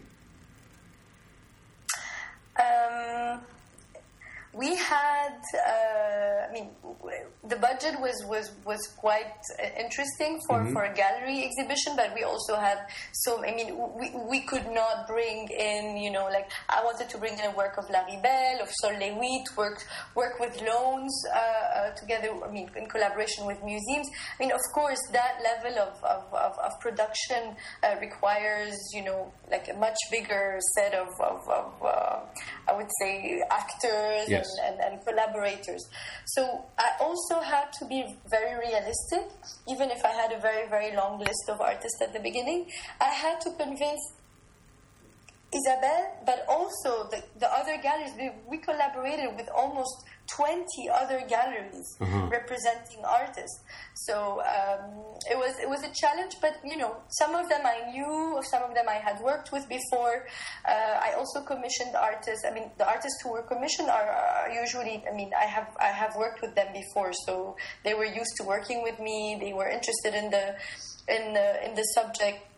Um, 2.59 3.41
we 4.53 4.75
had, 4.75 5.41
uh, 5.55 6.47
I 6.49 6.51
mean, 6.53 6.69
the 7.47 7.55
budget 7.55 7.99
was 7.99 8.13
was 8.27 8.51
was 8.65 8.79
quite 8.97 9.33
uh, 9.57 9.65
interesting 9.79 10.39
for 10.47 10.59
mm-hmm. 10.59 10.73
for 10.73 10.83
a 10.83 10.93
gallery 10.93 11.43
exhibition, 11.43 11.93
but 11.95 12.13
we 12.13 12.23
also 12.23 12.55
had 12.55 12.77
so. 13.13 13.43
I 13.43 13.55
mean, 13.55 13.77
we 13.97 14.13
we 14.29 14.41
could 14.41 14.67
not 14.69 15.07
bring 15.07 15.47
in, 15.49 15.97
you 15.97 16.11
know, 16.11 16.25
like 16.25 16.51
I 16.69 16.83
wanted 16.83 17.09
to 17.09 17.17
bring 17.17 17.33
in 17.33 17.45
a 17.45 17.55
work 17.57 17.77
of 17.79 17.89
Larry 17.89 18.19
Bell, 18.21 18.61
of 18.61 18.69
Sol 18.81 18.93
LeWitt, 18.93 19.57
work 19.57 19.81
work 20.15 20.39
with 20.39 20.61
loans 20.61 21.13
uh, 21.33 21.39
uh, 21.39 21.91
together. 21.95 22.29
I 22.45 22.51
mean, 22.51 22.69
in 22.75 22.85
collaboration 22.87 23.47
with 23.47 23.57
museums. 23.63 24.07
I 24.37 24.43
mean, 24.43 24.51
of 24.51 24.61
course, 24.75 25.01
that 25.11 25.41
level 25.41 25.79
of 25.79 25.97
of, 26.03 26.23
of, 26.33 26.59
of 26.59 26.79
production 26.79 27.55
uh, 27.83 27.95
requires, 27.99 28.77
you 28.93 29.03
know, 29.03 29.33
like 29.49 29.67
a 29.67 29.73
much 29.73 29.97
bigger 30.11 30.59
set 30.75 30.93
of 30.93 31.09
of, 31.19 31.41
of 31.49 31.73
uh, 31.81 32.19
I 32.69 32.77
would 32.77 32.89
say 33.01 33.41
actors 33.49 34.29
yes. 34.29 34.45
and, 34.63 34.79
and, 34.79 34.93
and 34.93 35.05
collaborators. 35.05 35.89
So 36.25 36.65
I 36.77 36.91
also 37.01 37.30
had 37.39 37.71
to 37.79 37.85
be 37.85 38.17
very 38.29 38.59
realistic, 38.59 39.29
even 39.69 39.89
if 39.91 40.03
I 40.03 40.09
had 40.09 40.31
a 40.31 40.39
very, 40.39 40.67
very 40.67 40.95
long 40.95 41.19
list 41.19 41.47
of 41.47 41.61
artists 41.61 42.01
at 42.01 42.11
the 42.11 42.19
beginning. 42.19 42.65
I 42.99 43.09
had 43.09 43.39
to 43.41 43.51
convince 43.51 44.01
Isabelle, 45.53 46.15
but 46.25 46.45
also 46.47 47.09
the, 47.09 47.23
the 47.39 47.51
other 47.51 47.77
galleries. 47.81 48.13
We, 48.17 48.31
we 48.47 48.57
collaborated 48.57 49.35
with 49.35 49.49
almost 49.49 50.05
20 50.27 50.89
other 50.89 51.21
galleries 51.27 51.97
uh-huh. 51.99 52.27
representing 52.31 53.03
artists. 53.03 53.59
So 53.93 54.41
um, 54.41 55.03
it 55.29 55.37
was 55.37 55.59
it 55.59 55.67
was 55.67 55.83
a 55.83 55.91
challenge, 55.93 56.35
but 56.41 56.55
you 56.63 56.77
know, 56.77 56.95
some 57.19 57.35
of 57.35 57.49
them 57.49 57.61
I 57.65 57.91
knew, 57.91 58.39
some 58.49 58.63
of 58.63 58.73
them 58.73 58.85
I 58.87 58.95
had 58.95 59.19
worked 59.21 59.51
with 59.51 59.67
before. 59.67 60.25
Uh, 60.67 60.71
I 60.71 61.13
also 61.17 61.41
commissioned 61.41 61.95
artists. 61.95 62.45
I 62.47 62.53
mean, 62.53 62.71
the 62.77 62.87
artists 62.87 63.19
who 63.21 63.31
were 63.33 63.43
commissioned 63.43 63.89
are, 63.89 64.09
are, 64.09 64.49
usually. 64.51 65.03
I 65.11 65.13
mean, 65.13 65.31
I 65.37 65.45
have 65.45 65.67
I 65.79 65.87
have 65.87 66.15
worked 66.15 66.41
with 66.41 66.55
them 66.55 66.71
before, 66.73 67.11
so 67.25 67.57
they 67.83 67.93
were 67.93 68.05
used 68.05 68.35
to 68.37 68.43
working 68.43 68.83
with 68.83 68.99
me. 68.99 69.37
They 69.39 69.51
were 69.51 69.67
interested 69.67 70.13
in 70.15 70.31
the 70.31 70.55
in 71.09 71.33
the 71.33 71.65
in 71.67 71.75
the 71.75 71.83
subject 71.95 72.50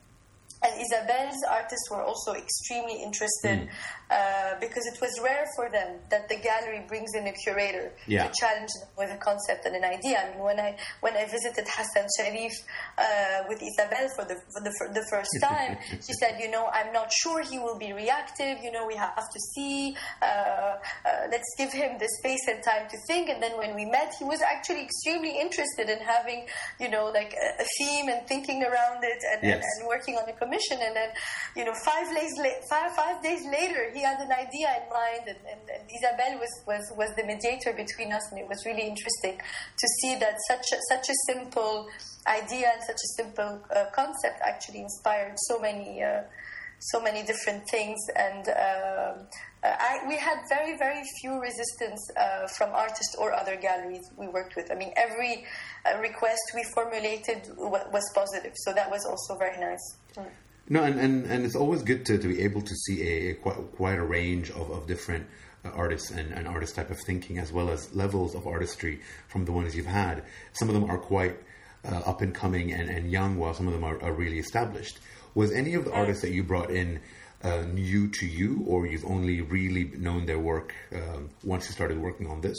and 0.63 0.73
Isabelle's 0.79 1.43
artists 1.51 1.91
were 1.91 2.01
also 2.01 2.33
extremely 2.33 3.03
interested 3.03 3.67
mm. 3.67 3.69
uh, 4.09 4.55
because 4.61 4.85
it 4.87 4.97
was 5.01 5.11
rare 5.21 5.45
for 5.57 5.69
them 5.69 5.99
that 6.09 6.29
the 6.29 6.37
gallery 6.37 6.85
brings 6.87 7.11
in 7.15 7.27
a 7.27 7.33
curator 7.33 7.91
yeah. 8.07 8.27
to 8.27 8.33
challenge 8.39 8.69
them 8.79 8.87
with 8.97 9.11
a 9.11 9.17
concept 9.17 9.65
and 9.65 9.75
an 9.75 9.83
idea. 9.83 10.23
I 10.23 10.31
mean, 10.31 10.39
when 10.39 10.59
I 10.59 10.77
when 11.01 11.15
I 11.17 11.25
visited 11.25 11.67
Hassan 11.67 12.07
Sharif 12.15 12.53
uh, 12.97 13.03
with 13.49 13.59
Isabelle 13.61 14.07
for 14.15 14.23
the 14.23 14.39
for 14.53 14.61
the, 14.63 14.71
for 14.79 14.87
the 14.93 15.03
first 15.11 15.35
time, 15.43 15.77
she 15.99 16.13
said, 16.13 16.39
you 16.39 16.49
know, 16.49 16.69
I'm 16.71 16.93
not 16.93 17.11
sure 17.11 17.43
he 17.43 17.59
will 17.59 17.77
be 17.77 17.91
reactive. 17.91 18.59
You 18.63 18.71
know, 18.71 18.87
we 18.87 18.95
have 18.95 19.15
to 19.15 19.39
see. 19.53 19.97
Uh, 20.21 20.25
uh, 20.25 21.27
let's 21.29 21.51
give 21.57 21.73
him 21.73 21.97
the 21.99 22.07
space 22.19 22.47
and 22.47 22.63
time 22.63 22.87
to 22.89 22.97
think. 23.07 23.27
And 23.27 23.43
then 23.43 23.57
when 23.57 23.75
we 23.75 23.83
met, 23.83 24.13
he 24.17 24.23
was 24.23 24.41
actually 24.41 24.83
extremely 24.83 25.37
interested 25.37 25.89
in 25.89 25.99
having, 25.99 26.47
you 26.79 26.89
know, 26.89 27.11
like 27.13 27.33
a, 27.35 27.61
a 27.61 27.65
theme 27.77 28.07
and 28.07 28.25
thinking 28.27 28.63
around 28.63 29.03
it 29.03 29.19
and, 29.33 29.43
yes. 29.43 29.55
and, 29.55 29.63
and 29.81 29.87
working 29.87 30.15
on 30.15 30.29
a 30.29 30.33
commission 30.33 30.52
commission. 30.53 30.77
And 30.81 30.95
then, 30.95 31.09
you 31.55 31.65
know, 31.65 31.73
five 31.73 32.07
days, 32.13 32.31
five, 32.69 32.91
five 32.95 33.21
days 33.23 33.45
later, 33.45 33.91
he 33.93 34.01
had 34.01 34.19
an 34.19 34.31
idea 34.31 34.69
in 34.81 34.89
mind, 34.89 35.27
and, 35.27 35.39
and, 35.49 35.61
and 35.69 35.83
Isabelle 35.89 36.39
was, 36.39 36.53
was, 36.67 36.93
was 36.97 37.15
the 37.15 37.23
mediator 37.23 37.73
between 37.73 38.11
us, 38.11 38.23
and 38.31 38.39
it 38.39 38.47
was 38.47 38.65
really 38.65 38.83
interesting 38.87 39.37
to 39.37 39.87
see 40.01 40.15
that 40.19 40.35
such 40.47 40.65
a, 40.73 40.77
such 40.89 41.09
a 41.09 41.33
simple 41.33 41.87
idea 42.27 42.71
and 42.73 42.83
such 42.83 42.95
a 42.95 43.23
simple 43.23 43.61
uh, 43.75 43.85
concept 43.93 44.39
actually 44.45 44.81
inspired 44.81 45.33
so 45.47 45.59
many. 45.59 46.03
Uh, 46.03 46.21
so 46.91 47.01
many 47.01 47.23
different 47.23 47.63
things, 47.69 47.99
and 48.15 48.49
uh, 48.49 49.13
I, 49.63 49.99
we 50.07 50.17
had 50.17 50.37
very, 50.49 50.77
very 50.77 51.01
few 51.21 51.39
resistance 51.39 52.01
uh, 52.17 52.47
from 52.57 52.71
artists 52.73 53.15
or 53.17 53.33
other 53.33 53.55
galleries 53.55 54.05
we 54.17 54.27
worked 54.27 54.55
with. 54.57 54.71
I 54.71 54.75
mean, 54.75 54.91
every 54.97 55.45
uh, 55.85 55.99
request 55.99 56.41
we 56.53 56.63
formulated 56.75 57.49
was 57.57 58.03
positive, 58.13 58.53
so 58.65 58.73
that 58.73 58.89
was 58.91 59.05
also 59.05 59.37
very 59.37 59.59
nice. 59.59 59.85
No, 60.69 60.83
and, 60.83 60.99
and, 60.99 61.25
and 61.25 61.45
it's 61.45 61.55
always 61.55 61.83
good 61.83 62.05
to, 62.07 62.17
to 62.17 62.27
be 62.27 62.41
able 62.41 62.61
to 62.61 62.75
see 62.75 63.01
a, 63.01 63.31
a 63.31 63.33
quite, 63.35 63.57
quite 63.75 63.97
a 63.97 64.03
range 64.03 64.49
of, 64.51 64.69
of 64.71 64.87
different 64.87 65.27
uh, 65.65 65.69
artists 65.69 66.11
and, 66.11 66.33
and 66.33 66.47
artist 66.47 66.75
type 66.75 66.89
of 66.89 66.99
thinking, 67.05 67.37
as 67.37 67.51
well 67.51 67.69
as 67.69 67.93
levels 67.95 68.35
of 68.35 68.47
artistry 68.47 68.99
from 69.27 69.45
the 69.45 69.51
ones 69.51 69.75
you've 69.75 69.85
had. 69.85 70.23
Some 70.53 70.69
of 70.69 70.73
them 70.73 70.89
are 70.89 70.97
quite 70.97 71.37
uh, 71.89 71.97
up 72.05 72.21
and 72.21 72.33
coming 72.33 72.71
and, 72.71 72.89
and 72.89 73.11
young, 73.11 73.37
while 73.37 73.53
some 73.53 73.67
of 73.67 73.73
them 73.73 73.83
are, 73.83 74.01
are 74.01 74.13
really 74.13 74.39
established. 74.39 74.99
Was 75.35 75.51
any 75.51 75.73
of 75.73 75.85
the 75.85 75.91
artists 75.91 76.21
that 76.21 76.31
you 76.31 76.43
brought 76.43 76.69
in 76.69 76.99
uh, 77.43 77.61
new 77.61 78.07
to 78.09 78.25
you, 78.25 78.63
or 78.67 78.85
you've 78.85 79.05
only 79.05 79.41
really 79.41 79.91
known 79.97 80.25
their 80.25 80.39
work 80.39 80.73
um, 80.93 81.29
once 81.43 81.67
you 81.67 81.73
started 81.73 81.97
working 81.99 82.27
on 82.27 82.41
this? 82.41 82.57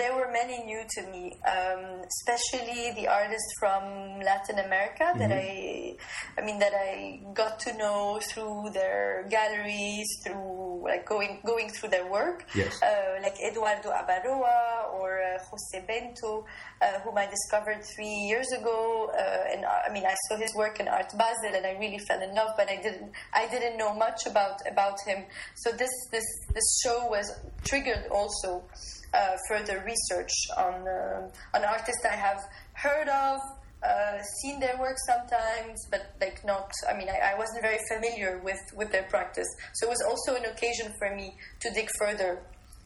Uh, 0.00 0.02
there 0.02 0.14
were 0.14 0.30
many 0.32 0.62
new 0.64 0.82
to 0.88 1.02
me, 1.10 1.32
um, 1.46 2.02
especially 2.06 2.92
the 2.94 3.08
artists 3.08 3.52
from 3.58 4.20
Latin 4.20 4.58
America 4.58 5.04
mm-hmm. 5.04 5.18
that 5.18 5.32
I, 5.32 5.96
I 6.38 6.44
mean, 6.44 6.58
that 6.58 6.72
I 6.74 7.20
got 7.34 7.58
to 7.60 7.76
know 7.76 8.20
through 8.22 8.70
their 8.72 9.26
galleries, 9.30 10.06
through 10.24 10.84
like 10.84 11.06
going 11.06 11.40
going 11.44 11.68
through 11.70 11.90
their 11.90 12.10
work. 12.10 12.46
Yes. 12.54 12.82
Uh, 12.82 13.20
like 13.22 13.36
Eduardo 13.40 13.90
Abaroa 13.90 14.92
or 14.94 15.20
uh, 15.20 15.38
Jose 15.50 15.86
Bento, 15.86 16.46
uh, 16.82 17.00
whom 17.00 17.18
I 17.18 17.26
discovered 17.26 17.82
three 17.84 18.28
years 18.28 18.50
ago. 18.52 19.10
Uh, 19.12 19.52
and 19.52 19.64
I 19.64 19.92
mean, 19.92 20.04
I 20.04 20.14
saw 20.28 20.36
his 20.36 20.54
work 20.54 20.80
in 20.80 20.88
Art 20.88 21.12
Basel, 21.16 21.54
and 21.54 21.66
I 21.66 21.72
really 21.78 21.98
fell 21.98 22.22
in 22.22 22.34
love. 22.34 22.50
But 22.56 22.68
I 22.70 22.76
didn't, 22.76 23.12
I 23.34 23.48
didn't 23.48 23.76
know 23.76 23.94
much 23.94 24.26
about 24.26 24.58
about 24.70 24.98
him. 25.06 25.24
So 25.56 25.72
this 25.72 25.90
this 26.10 26.24
this 26.54 26.80
show 26.82 27.06
was 27.08 27.26
triggered 27.64 28.06
also 28.10 28.64
uh, 29.12 29.36
further 29.48 29.82
research 29.86 30.32
on 30.56 30.86
uh, 30.86 31.56
on 31.56 31.64
artists 31.64 32.04
I 32.04 32.14
have 32.14 32.40
heard 32.74 33.08
of, 33.08 33.40
uh, 33.82 34.22
seen 34.42 34.60
their 34.60 34.76
work 34.78 34.96
sometimes, 35.06 35.86
but 35.90 36.14
like 36.20 36.44
not. 36.44 36.70
I 36.88 36.96
mean, 36.96 37.08
I, 37.08 37.32
I, 37.32 37.38
wasn't 37.38 37.62
very 37.62 37.78
familiar 37.88 38.40
with 38.44 38.60
with 38.76 38.92
their 38.92 39.04
practice, 39.04 39.48
so 39.74 39.86
it 39.86 39.90
was 39.90 40.02
also 40.02 40.36
an 40.36 40.44
occasion 40.44 40.92
for 40.98 41.14
me 41.14 41.34
to 41.60 41.70
dig 41.72 41.88
further 41.98 42.42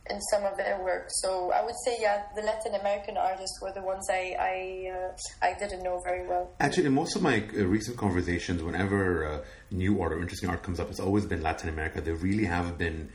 in 0.08 0.20
some 0.30 0.44
of 0.44 0.56
their 0.56 0.82
work. 0.82 1.06
So 1.08 1.50
I 1.50 1.64
would 1.64 1.74
say, 1.84 1.96
yeah, 1.98 2.24
the 2.36 2.42
Latin 2.42 2.74
American 2.74 3.16
artists 3.16 3.58
were 3.60 3.72
the 3.72 3.82
ones 3.82 4.06
I 4.10 4.36
I, 4.38 5.48
I 5.48 5.58
didn't 5.58 5.82
know 5.82 6.00
very 6.04 6.26
well. 6.26 6.52
Actually, 6.60 6.86
in 6.86 6.94
most 6.94 7.16
of 7.16 7.22
my 7.22 7.44
recent 7.52 7.96
conversations, 7.96 8.62
whenever 8.62 9.42
new 9.70 10.00
art 10.00 10.12
or 10.12 10.20
interesting 10.20 10.48
art 10.48 10.62
comes 10.62 10.78
up, 10.78 10.90
it's 10.90 11.00
always 11.00 11.26
been 11.26 11.42
Latin 11.42 11.68
America. 11.68 12.00
They 12.00 12.12
really 12.12 12.44
have 12.44 12.78
been 12.78 13.10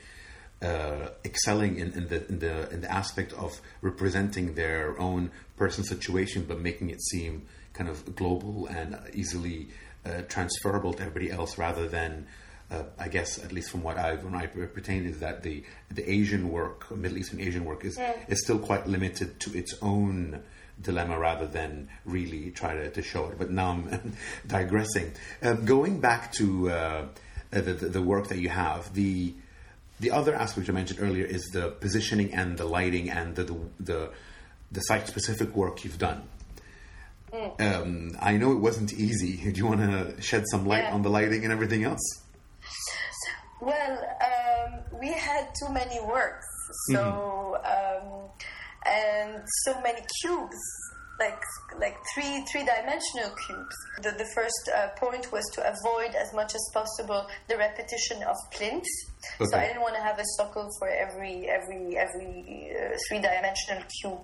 uh, 0.62 1.10
excelling 1.24 1.78
in, 1.78 1.94
in, 1.94 2.08
the 2.08 2.28
in 2.28 2.40
the 2.40 2.70
in 2.72 2.82
the 2.82 2.92
aspect 2.92 3.34
of 3.34 3.60
representing 3.82 4.56
their 4.56 5.00
own 5.00 5.32
personal 5.58 5.88
situation, 5.88 6.46
but 6.48 6.60
making 6.60 6.90
it 6.90 7.02
seem 7.02 7.46
kind 7.74 7.90
of 7.90 8.16
global 8.16 8.68
and 8.68 8.98
easily 9.14 9.70
uh, 10.06 10.22
transferable 10.28 10.94
to 10.94 11.02
everybody 11.02 11.32
else, 11.32 11.58
rather 11.58 11.88
than. 11.88 12.28
Uh, 12.72 12.84
I 13.00 13.08
guess, 13.08 13.44
at 13.44 13.52
least 13.52 13.72
from 13.72 13.82
what 13.82 13.98
I've 13.98 14.24
when 14.24 14.36
I 14.36 14.46
pertain, 14.46 15.06
is 15.06 15.22
that 15.22 15.42
the 15.42 15.64
the 15.90 16.08
Asian 16.08 16.52
work, 16.52 16.96
Middle 16.96 17.18
Eastern 17.18 17.40
Asian 17.40 17.66
work, 17.66 17.84
is 17.84 17.98
yeah. 17.98 18.14
is 18.28 18.44
still 18.44 18.60
quite 18.60 18.86
limited 18.86 19.40
to 19.40 19.58
its 19.58 19.74
own 19.82 20.44
dilemma 20.82 21.18
rather 21.20 21.48
than 21.48 21.90
really 22.06 22.52
try 22.52 22.74
to, 22.76 22.90
to 22.92 23.02
show 23.02 23.28
it. 23.28 23.38
But 23.38 23.50
now 23.50 23.72
I'm 23.72 24.16
digressing. 24.48 25.14
Um, 25.42 25.66
going 25.66 26.00
back 26.00 26.32
to 26.34 26.70
uh, 26.70 27.06
the, 27.52 27.74
the, 27.74 28.02
work 28.02 28.28
that 28.28 28.38
you 28.38 28.50
have, 28.50 28.94
the 28.94 29.34
the 30.00 30.12
other 30.12 30.34
aspect 30.36 30.70
I 30.70 30.74
mentioned 30.74 31.00
earlier 31.02 31.26
is 31.26 31.44
the 31.54 31.70
positioning 31.70 32.34
and 32.34 32.58
the 32.58 32.66
lighting 32.66 33.10
and 33.10 33.36
the 33.36 33.44
the, 33.44 33.58
the, 33.80 34.10
the 34.72 34.82
site 34.82 35.08
specific 35.08 35.56
work 35.56 35.84
you've 35.84 35.98
done. 35.98 36.24
Mm. 37.34 37.62
Um, 37.62 38.18
I 38.20 38.38
know 38.38 38.52
it 38.52 38.60
wasn't 38.60 38.94
easy. 38.94 39.38
Do 39.52 39.58
you 39.58 39.68
want 39.68 39.82
to 39.82 40.22
shed 40.22 40.46
some 40.50 40.66
light 40.66 40.84
yeah. 40.84 40.94
on 40.94 41.02
the 41.02 41.10
lighting 41.10 41.44
and 41.44 41.54
everything 41.54 41.84
else? 41.84 42.02
Well, 43.62 44.18
um, 44.22 45.00
we 45.00 45.12
had 45.12 45.50
too 45.60 45.72
many 45.74 46.00
works, 46.02 46.48
so 46.92 47.58
mm-hmm. 47.66 48.14
um, 48.14 48.30
and 48.86 49.44
so 49.66 49.82
many 49.82 50.02
cubes 50.22 50.58
like 51.20 51.42
like 51.80 51.98
three 52.14 52.46
three 52.52 52.64
dimensional 52.64 53.32
cubes. 53.46 53.76
The 54.02 54.12
the 54.12 54.28
first 54.34 54.64
uh, 54.74 54.88
point 54.98 55.32
was 55.32 55.44
to 55.56 55.62
avoid 55.62 56.16
as 56.16 56.34
much 56.34 56.56
as 56.56 56.64
possible 56.74 57.28
the 57.48 57.58
repetition 57.58 58.24
of 58.24 58.36
plinths. 58.52 58.90
Okay. 59.40 59.50
So 59.52 59.58
I 59.58 59.68
didn't 59.68 59.82
want 59.82 59.96
to 59.96 60.02
have 60.02 60.18
a 60.18 60.26
socle 60.40 60.70
for 60.80 60.88
every 60.88 61.48
every 61.48 61.98
every 61.98 62.72
uh, 62.72 62.98
three 63.08 63.20
dimensional 63.20 63.84
cube. 64.02 64.24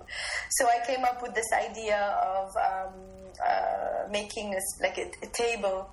So 0.50 0.66
I 0.66 0.84
came 0.86 1.04
up 1.04 1.22
with 1.22 1.34
this 1.34 1.50
idea 1.52 2.00
of 2.00 2.48
um, 2.56 2.94
uh, 3.46 4.08
making 4.10 4.50
this 4.50 4.66
like 4.80 4.98
a, 4.98 5.10
a 5.22 5.28
table 5.32 5.90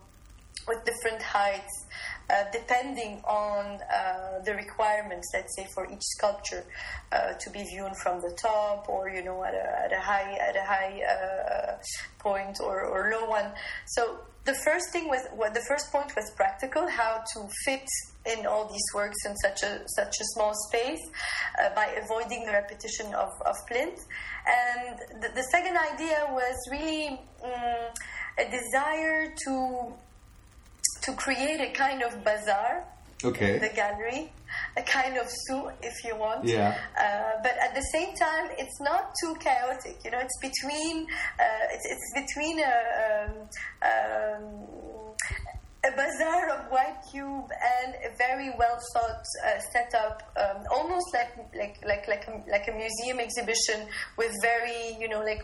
with 0.68 0.80
different 0.86 1.22
heights 1.22 1.86
uh, 2.30 2.46
depending 2.52 3.22
on 3.26 3.80
uh, 3.82 4.40
the 4.46 4.54
requirements, 4.56 5.30
let's 5.34 5.56
say 5.56 5.68
for 5.74 5.86
each 5.92 6.02
sculpture, 6.02 6.64
uh, 7.12 7.34
to 7.34 7.50
be 7.50 7.64
viewed 7.64 7.96
from 7.98 8.22
the 8.22 8.36
top 8.42 8.88
or 8.90 9.10
you 9.10 9.24
know 9.24 9.44
at 9.44 9.54
a, 9.54 9.86
at 9.86 9.92
a 9.94 10.00
high 10.00 10.34
at 10.34 10.56
a 10.56 10.64
high 10.64 11.02
uh, 11.04 11.78
point 12.20 12.60
or, 12.62 12.86
or 12.86 13.12
low 13.12 13.26
one. 13.30 13.52
So 13.88 14.20
the 14.46 14.56
first 14.66 14.92
thing 14.92 15.08
was 15.08 15.22
what 15.36 15.54
the 15.54 15.64
first 15.68 15.92
point 15.92 16.14
was 16.16 16.32
practical, 16.36 16.88
how 16.88 17.24
to 17.34 17.48
fit 17.66 17.88
in 18.26 18.46
all 18.46 18.70
these 18.70 18.88
works 18.94 19.18
in 19.26 19.36
such 19.38 19.64
a 19.64 19.82
such 19.88 20.16
a 20.20 20.26
small 20.34 20.54
space 20.70 21.02
uh, 21.62 21.70
by 21.76 21.88
avoiding 22.04 22.46
the 22.46 22.52
repetition 22.52 23.14
of, 23.14 23.30
of 23.46 23.56
plinth. 23.68 24.00
And 24.46 25.22
the, 25.22 25.30
the 25.36 25.44
second 25.44 25.78
idea 25.78 26.28
was 26.32 26.56
really 26.72 27.20
um, 27.44 27.92
a 28.38 28.46
desire 28.50 29.34
to 29.46 29.94
to 31.04 31.14
create 31.14 31.60
a 31.60 31.72
kind 31.72 32.02
of 32.02 32.24
bazaar 32.24 32.86
okay. 33.24 33.56
in 33.56 33.62
the 33.62 33.70
gallery, 33.70 34.32
a 34.78 34.82
kind 34.84 35.18
of 35.18 35.28
zoo, 35.30 35.70
if 35.82 36.04
you 36.04 36.16
want. 36.16 36.46
Yeah. 36.46 36.78
Uh, 36.98 37.42
but 37.42 37.54
at 37.62 37.74
the 37.76 37.82
same 37.94 38.16
time, 38.16 38.50
it's 38.58 38.80
not 38.82 39.14
too 39.22 39.36
chaotic. 39.40 39.98
You 40.04 40.12
know, 40.12 40.20
it's 40.20 40.40
between 40.40 41.08
uh, 41.40 41.66
it's, 41.72 41.86
it's 41.94 42.10
between 42.22 42.60
a. 42.60 42.74
Um, 43.06 43.32
um, 43.90 45.03
a 45.86 45.92
bazaar 45.92 46.50
of 46.50 46.72
white 46.72 46.98
cube 47.12 47.50
and 47.84 47.96
a 48.06 48.16
very 48.18 48.52
well 48.58 48.80
thought 48.94 49.26
uh, 49.46 49.60
setup, 49.72 50.24
um, 50.38 50.64
almost 50.72 51.06
like 51.14 51.36
like 51.56 51.78
like 51.86 52.08
like 52.08 52.26
a, 52.28 52.50
like 52.50 52.68
a 52.70 52.72
museum 52.72 53.20
exhibition 53.20 53.88
with 54.18 54.32
very 54.42 54.96
you 55.00 55.10
know 55.10 55.20
like 55.20 55.44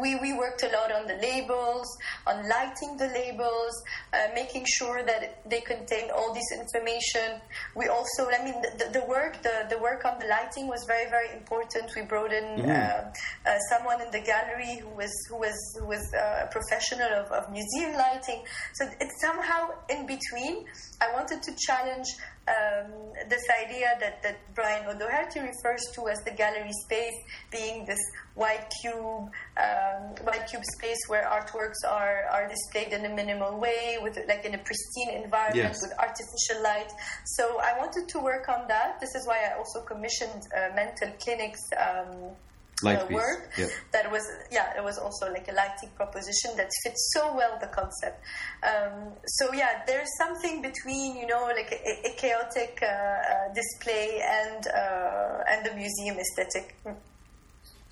we 0.00 0.16
we 0.16 0.32
worked 0.32 0.62
a 0.64 0.68
lot 0.68 0.90
on 0.90 1.06
the 1.06 1.14
labels, 1.14 1.86
on 2.26 2.48
lighting 2.48 2.96
the 2.96 3.06
labels, 3.06 3.82
uh, 4.12 4.28
making 4.34 4.64
sure 4.66 5.04
that 5.04 5.42
they 5.48 5.60
contain 5.60 6.10
all 6.10 6.34
this 6.34 6.50
information. 6.52 7.40
We 7.74 7.88
also, 7.88 8.28
I 8.28 8.42
mean, 8.44 8.60
the, 8.62 8.90
the, 8.92 9.04
work 9.06 9.42
the, 9.42 9.66
the 9.70 9.78
work 9.78 10.04
on 10.04 10.18
the 10.18 10.26
lighting 10.26 10.66
was 10.66 10.84
very 10.86 11.08
very 11.08 11.32
important. 11.32 11.90
We 11.94 12.02
brought 12.02 12.32
in 12.32 12.44
mm-hmm. 12.44 12.70
uh, 12.70 13.50
uh 13.50 13.58
someone 13.70 14.02
in 14.02 14.10
the 14.10 14.20
gallery 14.20 14.80
who 14.82 14.90
was 14.90 15.12
who 15.28 15.38
was 15.38 15.56
who 15.78 15.86
was 15.86 16.02
uh, 16.14 16.46
a 16.46 16.48
professional 16.50 17.10
of, 17.22 17.30
of 17.30 17.50
museum 17.50 17.94
lighting. 17.94 18.42
So 18.74 18.88
it's 19.00 19.20
some 19.20 19.35
somehow 19.36 19.68
in 19.88 20.06
between, 20.06 20.64
I 21.00 21.12
wanted 21.12 21.42
to 21.42 21.52
challenge 21.66 22.06
um, 22.48 22.92
this 23.28 23.42
idea 23.64 23.96
that, 24.00 24.22
that 24.22 24.36
Brian 24.54 24.86
O'Doherty 24.86 25.40
refers 25.40 25.82
to 25.94 26.08
as 26.08 26.18
the 26.24 26.30
gallery 26.30 26.70
space 26.84 27.14
being 27.50 27.84
this 27.86 27.98
white 28.34 28.70
cube 28.82 29.28
um, 29.56 30.14
white 30.22 30.46
cube 30.48 30.62
space 30.78 30.98
where 31.08 31.24
artworks 31.24 31.80
are, 31.88 32.24
are 32.30 32.48
displayed 32.48 32.92
in 32.92 33.04
a 33.04 33.14
minimal 33.14 33.58
way, 33.58 33.98
with 34.00 34.16
like 34.28 34.44
in 34.44 34.54
a 34.54 34.58
pristine 34.58 35.24
environment 35.24 35.56
Yes. 35.56 35.82
with 35.82 35.92
artificial 35.98 36.62
light. 36.62 36.90
So 37.24 37.58
I 37.60 37.76
wanted 37.78 38.08
to 38.08 38.20
work 38.20 38.48
on 38.48 38.68
that. 38.68 39.00
This 39.00 39.14
is 39.14 39.26
why 39.26 39.38
I 39.50 39.56
also 39.58 39.80
commissioned 39.82 40.42
uh, 40.56 40.74
mental 40.74 41.10
clinics. 41.20 41.60
Um, 41.76 42.36
Light 42.82 42.98
uh, 42.98 43.06
piece. 43.06 43.14
work 43.14 43.50
Yep. 43.56 43.70
that 43.92 44.10
was 44.10 44.22
yeah 44.52 44.76
it 44.76 44.84
was 44.84 44.98
also 44.98 45.32
like 45.32 45.48
a 45.48 45.52
lighting 45.52 45.88
proposition 45.96 46.50
that 46.56 46.70
fits 46.84 47.10
so 47.14 47.34
well 47.34 47.56
the 47.58 47.68
concept 47.68 48.22
um, 48.62 49.12
so 49.26 49.52
yeah 49.54 49.82
there's 49.86 50.10
something 50.18 50.60
between 50.60 51.16
you 51.16 51.26
know 51.26 51.44
like 51.56 51.72
a, 51.72 52.08
a 52.08 52.14
chaotic 52.16 52.78
uh, 52.82 52.86
uh, 52.86 53.54
display 53.54 54.20
and 54.22 54.66
uh, 54.66 55.50
and 55.50 55.64
the 55.64 55.74
museum 55.74 56.16
aesthetic 56.18 56.76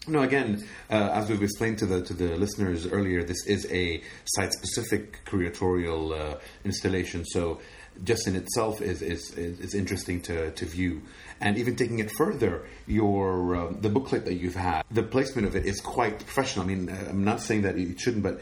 No, 0.06 0.20
again, 0.20 0.62
uh, 0.90 1.10
as 1.14 1.30
we've 1.30 1.42
explained 1.42 1.78
to 1.78 1.86
the 1.86 2.02
to 2.02 2.12
the 2.12 2.36
listeners 2.36 2.86
earlier, 2.86 3.24
this 3.24 3.46
is 3.46 3.66
a 3.72 4.02
site-specific 4.26 5.24
curatorial 5.24 6.12
uh, 6.12 6.38
installation. 6.62 7.24
So, 7.24 7.60
just 8.02 8.26
in 8.26 8.34
itself 8.34 8.80
is 8.80 9.02
is, 9.02 9.30
is, 9.32 9.74
interesting 9.74 10.20
to, 10.22 10.50
to 10.52 10.66
view. 10.66 11.02
And 11.40 11.56
even 11.58 11.76
taking 11.76 11.98
it 11.98 12.10
further, 12.10 12.66
your 12.86 13.56
um, 13.56 13.80
the 13.80 13.88
booklet 13.88 14.24
that 14.24 14.34
you've 14.34 14.56
had, 14.56 14.82
the 14.90 15.02
placement 15.02 15.46
of 15.46 15.54
it 15.54 15.66
is 15.66 15.80
quite 15.80 16.18
professional. 16.18 16.64
I 16.64 16.68
mean, 16.68 16.88
uh, 16.88 17.06
I'm 17.10 17.24
not 17.24 17.40
saying 17.40 17.62
that 17.62 17.76
it 17.76 18.00
shouldn't, 18.00 18.22
but 18.22 18.40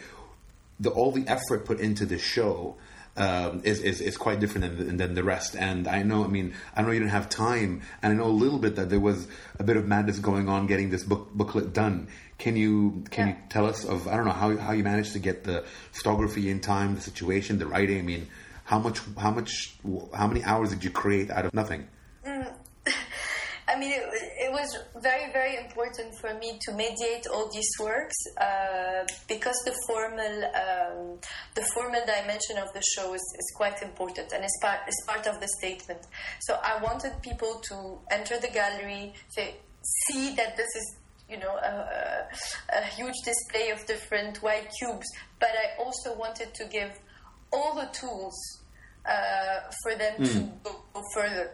the, 0.81 0.91
all 0.91 1.13
the 1.13 1.27
effort 1.29 1.65
put 1.65 1.81
into 1.81 2.07
this 2.07 2.23
show 2.23 2.77
um, 3.17 3.61
is, 3.65 3.81
is 3.81 4.01
is 4.01 4.17
quite 4.17 4.41
different 4.41 4.79
than, 4.79 4.97
than 4.97 5.15
the 5.15 5.23
rest. 5.23 5.55
And 5.57 5.87
I 5.87 6.03
know, 6.03 6.25
I 6.25 6.29
mean, 6.29 6.55
I 6.75 6.83
know 6.83 6.91
you 6.91 7.01
didn't 7.01 7.11
have 7.11 7.29
time, 7.29 7.83
and 8.03 8.13
I 8.13 8.17
know 8.17 8.25
a 8.25 8.29
little 8.29 8.59
bit 8.59 8.77
that 8.77 8.89
there 8.89 9.01
was 9.01 9.29
a 9.59 9.65
bit 9.65 9.77
of 9.77 9.87
madness 9.87 10.19
going 10.19 10.49
on 10.49 10.67
getting 10.67 10.91
this 10.91 11.05
book 11.05 11.29
booklet 11.35 11.73
done. 11.73 12.09
Can 12.39 12.57
you 12.57 13.05
can 13.11 13.29
you 13.29 13.37
tell 13.51 13.67
us 13.67 13.85
of 13.85 14.09
I 14.09 14.17
don't 14.17 14.25
know 14.25 14.33
how 14.33 14.57
how 14.57 14.73
you 14.73 14.83
managed 14.83 15.13
to 15.13 15.19
get 15.19 15.45
the 15.45 15.65
photography 15.93 16.51
in 16.51 16.61
time, 16.61 16.95
the 16.95 17.01
situation, 17.01 17.59
the 17.59 17.67
writing? 17.67 17.99
I 17.99 18.03
mean, 18.03 18.29
how 18.73 18.79
much 18.79 18.99
how 19.19 19.31
much 19.31 19.75
how 20.15 20.27
many 20.27 20.43
hours 20.45 20.71
did 20.71 20.83
you 20.83 20.91
create 20.91 21.29
out 21.31 21.45
of 21.45 21.53
nothing? 21.53 21.87
I 23.73 23.79
mean, 23.79 23.93
it, 23.93 24.05
it 24.45 24.53
was 24.53 24.69
very, 25.01 25.33
very 25.33 25.57
important 25.65 26.15
for 26.21 26.35
me 26.35 26.59
to 26.63 26.73
mediate 26.73 27.27
all 27.33 27.51
these 27.53 27.73
works 27.81 28.19
uh, 28.39 29.07
because 29.29 29.57
the 29.65 29.75
formal, 29.87 30.35
um, 30.65 31.19
the 31.55 31.65
formal 31.75 32.01
dimension 32.01 32.57
of 32.59 32.73
the 32.73 32.83
show 32.95 33.15
is, 33.15 33.25
is 33.41 33.49
quite 33.57 33.81
important 33.83 34.33
and 34.33 34.45
is 34.45 34.59
part 34.61 34.81
is 34.89 34.99
part 35.07 35.27
of 35.27 35.41
the 35.41 35.49
statement. 35.59 36.01
So 36.41 36.59
I 36.63 36.83
wanted 36.83 37.13
people 37.23 37.61
to 37.69 37.99
enter 38.11 38.39
the 38.39 38.53
gallery, 38.61 39.13
say, 39.29 39.57
see 40.05 40.35
that 40.37 40.57
this 40.57 40.73
is. 40.81 40.97
You 41.29 41.39
know, 41.39 41.57
a, 41.57 42.29
a 42.81 42.85
huge 42.95 43.15
display 43.25 43.71
of 43.71 43.87
different 43.87 44.43
white 44.43 44.69
cubes, 44.79 45.07
but 45.41 45.49
I 45.49 45.83
also 45.83 46.15
wanted 46.15 46.53
to 46.53 46.67
give 46.67 46.93
all 47.51 47.75
the 47.75 47.89
tools 47.93 48.62
uh, 49.07 49.61
for 49.83 49.95
them 49.97 50.25
to 50.25 50.49
go, 50.65 50.77
go 50.95 51.03
further. 51.15 51.51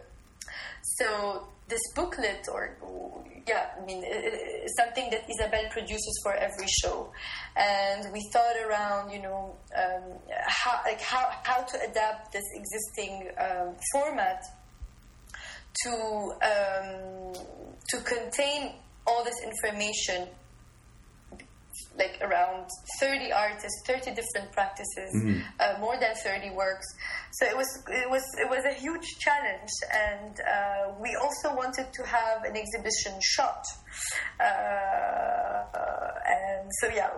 So 0.81 1.47
this 1.67 1.81
booklet, 1.95 2.47
or 2.51 2.75
yeah, 3.47 3.69
I 3.81 3.85
mean, 3.85 4.03
it, 4.03 4.69
something 4.77 5.09
that 5.11 5.25
Isabelle 5.29 5.69
produces 5.71 6.19
for 6.23 6.33
every 6.33 6.67
show, 6.67 7.11
and 7.55 8.11
we 8.11 8.27
thought 8.33 8.55
around, 8.67 9.11
you 9.11 9.21
know, 9.21 9.55
um, 9.77 10.03
how 10.47 10.81
like 10.85 11.01
how 11.01 11.29
how 11.43 11.61
to 11.61 11.77
adapt 11.89 12.31
this 12.31 12.45
existing 12.53 13.29
um, 13.39 13.75
format 13.93 14.43
to 15.83 16.33
um, 16.43 17.33
to 17.89 17.97
contain 18.03 18.73
all 19.07 19.23
this 19.23 19.41
information 19.43 20.27
like 21.97 22.17
around 22.21 22.67
30 22.99 23.31
artists 23.31 23.83
30 23.85 24.11
different 24.15 24.51
practices 24.51 25.11
uh, 25.59 25.75
more 25.79 25.97
than 25.99 26.15
30 26.15 26.51
works. 26.51 26.85
So 27.31 27.45
it 27.45 27.55
was 27.55 27.67
it 27.87 28.09
was 28.09 28.23
it 28.39 28.49
was 28.49 28.63
a 28.65 28.73
huge 28.73 29.05
challenge 29.19 29.69
and 29.93 30.39
uh, 30.39 30.93
we 30.99 31.15
also 31.21 31.55
wanted 31.55 31.91
to 31.93 32.03
have 32.05 32.43
an 32.43 32.55
exhibition 32.55 33.19
shot. 33.21 33.63
Uh, 34.39 35.29
and 36.25 36.69
so 36.81 36.87
yeah 36.93 37.09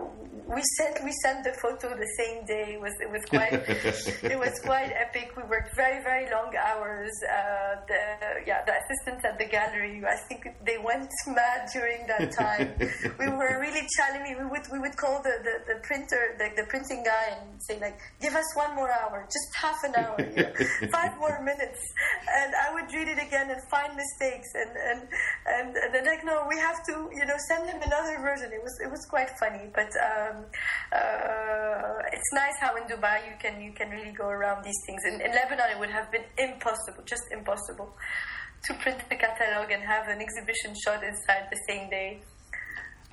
we 0.53 0.61
sent 0.77 1.03
we 1.03 1.11
sent 1.23 1.43
the 1.43 1.53
photo 1.61 1.95
the 1.95 2.11
same 2.19 2.45
day. 2.45 2.75
It 2.75 2.81
was 2.81 2.93
it 2.99 3.09
was 3.09 3.23
quite 3.25 3.53
it 4.23 4.37
was 4.37 4.59
quite 4.69 4.91
epic. 4.91 5.31
We 5.37 5.43
worked 5.43 5.75
very 5.75 6.03
very 6.03 6.29
long 6.29 6.51
hours. 6.55 7.11
Uh, 7.23 7.79
the 7.87 8.01
yeah 8.45 8.63
the 8.65 8.75
assistants 8.75 9.23
at 9.23 9.37
the 9.39 9.45
gallery 9.45 10.03
I 10.03 10.17
think 10.27 10.47
they 10.65 10.77
went 10.77 11.09
mad 11.27 11.69
during 11.73 12.05
that 12.07 12.31
time. 12.35 12.75
We 13.21 13.29
were 13.29 13.59
really 13.61 13.85
challenging. 13.97 14.37
We 14.37 14.47
would 14.49 14.65
we 14.71 14.79
would 14.79 14.97
call 14.97 15.21
the, 15.21 15.35
the, 15.43 15.73
the 15.73 15.77
printer 15.83 16.35
the, 16.37 16.49
the 16.55 16.65
printing 16.67 17.03
guy 17.03 17.37
and 17.37 17.61
say 17.61 17.79
like 17.79 17.97
give 18.19 18.33
us 18.35 18.47
one 18.55 18.75
more 18.75 18.91
hour 18.91 19.27
just 19.31 19.49
half 19.55 19.77
an 19.83 19.95
hour 19.95 20.17
you 20.19 20.43
know, 20.43 20.53
five 20.97 21.17
more 21.19 21.41
minutes. 21.43 21.79
And 22.27 22.53
I 22.55 22.73
would 22.73 22.91
read 22.91 23.07
it 23.07 23.19
again 23.21 23.51
and 23.51 23.61
find 23.69 23.95
mistakes. 23.95 24.49
And 24.55 24.71
and 24.75 24.99
and, 25.47 25.67
and 25.77 25.89
then 25.93 26.05
like 26.05 26.25
no 26.25 26.45
we 26.49 26.57
have 26.57 26.83
to 26.87 27.09
you 27.13 27.25
know 27.25 27.37
send 27.47 27.69
him 27.69 27.81
another 27.81 28.19
version. 28.19 28.51
It 28.51 28.63
was 28.63 28.75
it 28.83 28.89
was 28.89 29.05
quite 29.05 29.31
funny. 29.39 29.69
But 29.73 29.91
um, 29.95 30.40
uh, 30.91 32.13
it's 32.15 32.31
nice 32.33 32.57
how 32.59 32.75
in 32.75 32.83
Dubai 32.83 33.17
you 33.27 33.35
can 33.39 33.61
you 33.61 33.71
can 33.73 33.89
really 33.89 34.11
go 34.11 34.27
around 34.27 34.63
these 34.63 34.79
things 34.85 35.01
in, 35.09 35.15
in 35.21 35.31
Lebanon 35.31 35.67
it 35.73 35.79
would 35.79 35.89
have 35.91 36.11
been 36.11 36.25
impossible 36.37 37.03
just 37.05 37.23
impossible 37.31 37.89
to 38.65 38.73
print 38.75 38.99
the 39.09 39.15
catalog 39.15 39.71
and 39.71 39.81
have 39.83 40.07
an 40.07 40.19
exhibition 40.21 40.73
shot 40.83 41.03
inside 41.03 41.47
the 41.51 41.59
same 41.67 41.89
day 41.89 42.21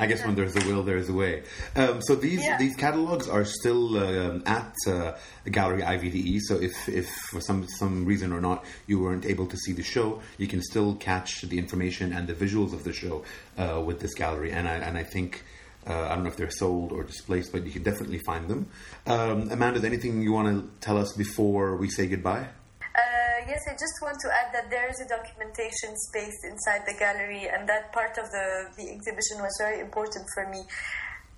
I 0.01 0.07
guess 0.07 0.25
when 0.25 0.37
there's 0.37 0.55
a 0.55 0.61
will, 0.69 0.85
there's 0.85 1.09
a 1.09 1.13
way. 1.13 1.43
Um, 1.75 2.01
so 2.01 2.15
these 2.15 2.41
Yeah. 2.45 2.57
these 2.57 2.77
catalogs 2.77 3.29
are 3.29 3.45
still 3.45 3.99
um, 3.99 4.45
at 4.47 4.73
uh, 4.87 5.17
Gallery 5.51 5.83
IVDE. 5.83 6.39
So 6.43 6.55
if, 6.69 6.89
if 6.89 7.09
for 7.33 7.41
some 7.41 7.67
some 7.67 8.05
reason 8.05 8.33
or 8.33 8.41
not 8.41 8.65
you 8.87 9.01
weren't 9.01 9.27
able 9.27 9.47
to 9.49 9.57
see 9.57 9.73
the 9.73 9.83
show, 9.83 10.21
you 10.37 10.47
can 10.47 10.63
still 10.63 10.95
catch 10.95 11.43
the 11.43 11.59
information 11.59 12.13
and 12.13 12.29
the 12.29 12.35
visuals 12.45 12.73
of 12.73 12.85
the 12.85 12.93
show 12.93 13.25
uh, 13.59 13.83
with 13.85 13.99
this 13.99 14.15
gallery. 14.15 14.53
And 14.53 14.69
I 14.69 14.75
and 14.75 14.97
I 14.97 15.03
think. 15.03 15.43
Uh, 15.87 15.93
I 15.93 16.15
don't 16.15 16.25
know 16.25 16.31
if 16.31 16.37
they're 16.37 16.51
sold 16.51 16.93
or 16.93 17.03
displaced, 17.03 17.53
but 17.53 17.65
you 17.65 17.73
can 17.73 17.83
definitely 17.83 18.19
find 18.19 18.49
them. 18.49 18.69
Um, 19.07 19.51
Amanda, 19.51 19.85
anything 19.87 20.21
you 20.23 20.33
want 20.33 20.49
to 20.49 20.69
tell 20.81 20.99
us 20.99 21.13
before 21.17 21.77
we 21.77 21.89
say 21.89 22.07
goodbye? 22.07 22.47
Uh, 22.83 23.39
yes, 23.47 23.63
I 23.69 23.73
just 23.73 23.95
want 24.03 24.19
to 24.21 24.29
add 24.29 24.53
that 24.53 24.71
there 24.71 24.89
is 24.91 25.01
a 25.01 25.09
documentation 25.09 25.97
space 25.97 26.45
inside 26.45 26.83
the 26.87 26.95
gallery, 26.99 27.49
and 27.49 27.69
that 27.69 27.93
part 27.93 28.19
of 28.19 28.29
the, 28.31 28.67
the 28.77 28.91
exhibition 28.91 29.39
was 29.39 29.55
very 29.61 29.81
important 29.81 30.27
for 30.35 30.49
me. 30.51 30.63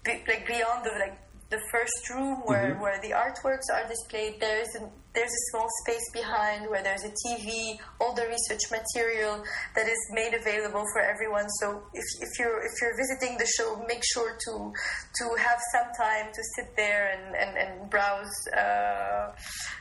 Be, 0.03 0.23
like 0.27 0.47
beyond 0.47 0.85
the 0.85 0.99
like 0.99 1.19
the 1.51 1.61
first 1.73 2.09
room 2.11 2.37
where, 2.45 2.77
where 2.77 3.01
the 3.03 3.11
artworks 3.11 3.67
are 3.75 3.87
displayed, 3.89 4.39
there 4.41 4.61
is 4.63 4.69
a, 4.77 4.89
there's 5.15 5.31
a 5.41 5.43
small 5.51 5.67
space 5.83 6.09
behind 6.13 6.71
where 6.71 6.81
there's 6.83 7.03
a 7.03 7.13
TV, 7.27 7.77
all 8.01 8.15
the 8.15 8.23
research 8.23 8.61
material 8.71 9.43
that 9.75 9.89
is 9.89 9.99
made 10.13 10.33
available 10.33 10.85
for 10.93 11.03
everyone. 11.03 11.49
So 11.61 11.83
if, 11.93 12.05
if 12.23 12.29
you're 12.39 12.59
if 12.61 12.73
you're 12.81 12.97
visiting 12.97 13.37
the 13.37 13.47
show, 13.59 13.85
make 13.89 14.03
sure 14.15 14.37
to 14.47 14.73
to 15.19 15.25
have 15.43 15.59
some 15.75 15.89
time 15.99 16.27
to 16.33 16.43
sit 16.55 16.77
there 16.77 17.11
and 17.15 17.35
and, 17.35 17.59
and 17.59 17.91
browse, 17.91 18.31
uh, 18.57 19.33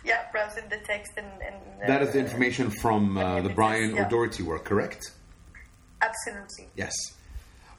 yeah, 0.03 0.31
browse 0.31 0.57
in 0.57 0.67
the 0.69 0.79
text 0.87 1.11
and. 1.17 1.27
and 1.47 1.55
That 1.87 2.01
is 2.01 2.13
the 2.13 2.19
uh, 2.19 2.23
information 2.23 2.71
from 2.71 3.15
uh, 3.15 3.41
the 3.41 3.49
Brian 3.49 3.95
Yeah. 3.95 4.07
O'Doherty 4.07 4.41
work, 4.41 4.65
correct? 4.65 5.11
Absolutely. 6.01 6.69
Yes. 6.75 6.95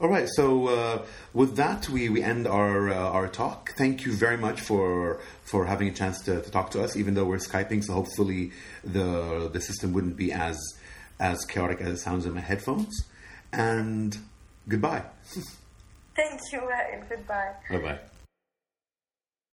All 0.01 0.09
right. 0.09 0.27
So 0.27 0.67
uh, 0.67 1.05
with 1.31 1.57
that, 1.57 1.87
we, 1.87 2.09
we 2.09 2.23
end 2.23 2.47
our 2.47 2.89
uh, 2.89 2.95
our 2.95 3.27
talk. 3.27 3.75
Thank 3.77 4.03
you 4.03 4.13
very 4.13 4.35
much 4.35 4.59
for 4.59 5.19
for 5.43 5.67
having 5.67 5.87
a 5.89 5.93
chance 5.93 6.19
to, 6.21 6.41
to 6.41 6.49
talk 6.49 6.71
to 6.71 6.83
us, 6.83 6.97
even 6.97 7.13
though 7.13 7.25
we're 7.25 7.37
skyping. 7.37 7.83
So 7.83 7.93
hopefully 7.93 8.51
the 8.83 9.47
the 9.53 9.61
system 9.61 9.93
wouldn't 9.93 10.17
be 10.17 10.31
as 10.31 10.57
as 11.19 11.45
chaotic 11.45 11.81
as 11.81 11.89
it 11.89 11.97
sounds 11.97 12.25
in 12.25 12.33
my 12.33 12.41
headphones. 12.41 13.05
And 13.53 14.17
goodbye. 14.67 15.03
Thank 16.15 16.41
you, 16.51 16.67
and 16.93 17.07
goodbye. 17.07 17.53
Bye 17.69 17.77
bye. 17.77 17.99